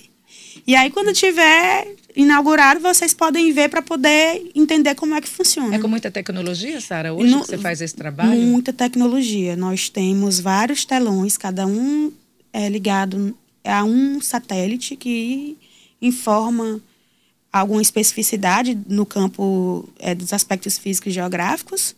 E 0.67 0.75
aí, 0.75 0.89
quando 0.91 1.13
tiver 1.13 1.95
inaugurado, 2.15 2.79
vocês 2.79 3.13
podem 3.13 3.51
ver 3.53 3.69
para 3.69 3.81
poder 3.81 4.49
entender 4.55 4.95
como 4.95 5.13
é 5.15 5.21
que 5.21 5.27
funciona. 5.29 5.75
É 5.75 5.79
com 5.79 5.87
muita 5.87 6.09
tecnologia, 6.11 6.79
Sara, 6.81 7.13
hoje 7.13 7.31
No- 7.31 7.41
que 7.41 7.47
você 7.47 7.57
faz 7.57 7.81
esse 7.81 7.95
trabalho? 7.95 8.31
Muita 8.41 8.73
tecnologia. 8.73 9.55
Nós 9.55 9.89
temos 9.89 10.39
vários 10.39 10.85
telões, 10.85 11.37
cada 11.37 11.65
um 11.67 12.11
é 12.51 12.67
ligado 12.67 13.35
a 13.63 13.83
um 13.83 14.19
satélite 14.21 14.95
que 14.95 15.57
informa 16.01 16.81
alguma 17.51 17.81
especificidade 17.81 18.77
no 18.87 19.05
campo 19.05 19.87
é, 19.99 20.13
dos 20.15 20.33
aspectos 20.33 20.77
físicos 20.77 21.11
e 21.11 21.15
geográficos. 21.15 21.95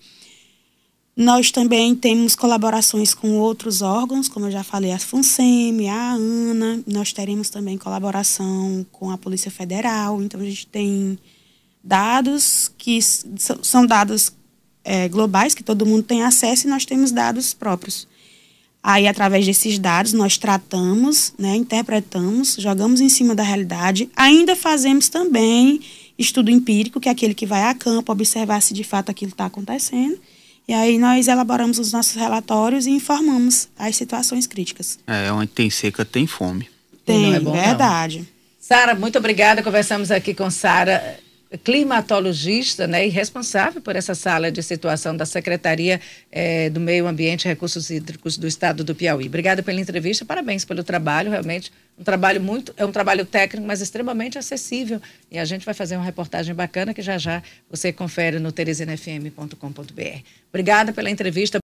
Nós 1.15 1.51
também 1.51 1.93
temos 1.93 2.35
colaborações 2.35 3.13
com 3.13 3.37
outros 3.37 3.81
órgãos, 3.81 4.29
como 4.29 4.45
eu 4.45 4.51
já 4.51 4.63
falei, 4.63 4.93
a 4.93 4.99
FUNSEMI, 4.99 5.89
a 5.89 6.13
ANA. 6.13 6.83
Nós 6.87 7.11
teremos 7.11 7.49
também 7.49 7.77
colaboração 7.77 8.85
com 8.91 9.11
a 9.11 9.17
Polícia 9.17 9.51
Federal. 9.51 10.21
Então, 10.21 10.39
a 10.39 10.45
gente 10.45 10.67
tem 10.67 11.19
dados 11.83 12.71
que 12.77 12.99
são 13.01 13.85
dados 13.85 14.31
é, 14.83 15.09
globais, 15.09 15.53
que 15.53 15.63
todo 15.63 15.85
mundo 15.85 16.03
tem 16.03 16.23
acesso, 16.23 16.65
e 16.65 16.69
nós 16.69 16.85
temos 16.85 17.11
dados 17.11 17.53
próprios. 17.53 18.07
Aí, 18.81 19.05
através 19.05 19.45
desses 19.45 19.77
dados, 19.77 20.13
nós 20.13 20.37
tratamos, 20.37 21.33
né, 21.37 21.55
interpretamos, 21.55 22.55
jogamos 22.57 22.99
em 22.99 23.09
cima 23.09 23.35
da 23.35 23.43
realidade. 23.43 24.09
Ainda 24.15 24.55
fazemos 24.55 25.07
também 25.07 25.81
estudo 26.17 26.49
empírico, 26.49 26.99
que 26.99 27.09
é 27.09 27.11
aquele 27.11 27.35
que 27.35 27.45
vai 27.45 27.63
a 27.63 27.75
campo 27.75 28.11
observar 28.11 28.61
se 28.61 28.73
de 28.73 28.83
fato 28.83 29.09
aquilo 29.11 29.31
está 29.31 29.45
acontecendo. 29.45 30.17
E 30.67 30.73
aí 30.73 30.97
nós 30.97 31.27
elaboramos 31.27 31.79
os 31.79 31.91
nossos 31.91 32.15
relatórios 32.15 32.85
e 32.85 32.91
informamos 32.91 33.67
as 33.77 33.95
situações 33.95 34.47
críticas. 34.47 34.99
É, 35.07 35.31
onde 35.31 35.47
tem 35.47 35.69
seca, 35.69 36.05
tem 36.05 36.25
fome. 36.27 36.69
Tem, 37.05 37.35
é 37.35 37.39
bom, 37.39 37.55
não. 37.55 37.61
verdade. 37.61 38.27
Sara, 38.59 38.95
muito 38.95 39.17
obrigada. 39.17 39.63
Conversamos 39.63 40.11
aqui 40.11 40.33
com 40.33 40.49
Sara, 40.49 41.19
climatologista 41.57 42.87
né, 42.87 43.05
e 43.05 43.09
responsável 43.09 43.81
por 43.81 43.95
essa 43.95 44.15
sala 44.15 44.51
de 44.51 44.63
situação 44.63 45.15
da 45.15 45.25
Secretaria 45.25 45.99
eh, 46.31 46.69
do 46.69 46.79
Meio 46.79 47.07
Ambiente 47.07 47.45
e 47.45 47.47
Recursos 47.47 47.89
Hídricos 47.89 48.37
do 48.37 48.47
Estado 48.47 48.83
do 48.83 48.95
Piauí. 48.95 49.27
Obrigada 49.27 49.61
pela 49.61 49.79
entrevista, 49.79 50.23
parabéns 50.23 50.63
pelo 50.63 50.83
trabalho, 50.83 51.29
realmente 51.29 51.71
um 52.01 52.03
trabalho 52.03 52.41
muito, 52.41 52.73
é 52.77 52.85
um 52.85 52.91
trabalho 52.91 53.25
técnico, 53.25 53.67
mas 53.67 53.79
extremamente 53.79 54.37
acessível. 54.37 54.99
E 55.29 55.37
a 55.37 55.45
gente 55.45 55.63
vai 55.63 55.73
fazer 55.73 55.95
uma 55.95 56.03
reportagem 56.03 56.55
bacana 56.55 56.95
que 56.95 57.01
já 57.01 57.17
já 57.17 57.43
você 57.69 57.93
confere 57.93 58.39
no 58.39 58.51
teresinafm.com.br. 58.51 60.19
Obrigada 60.49 60.91
pela 60.93 61.09
entrevista. 61.11 61.59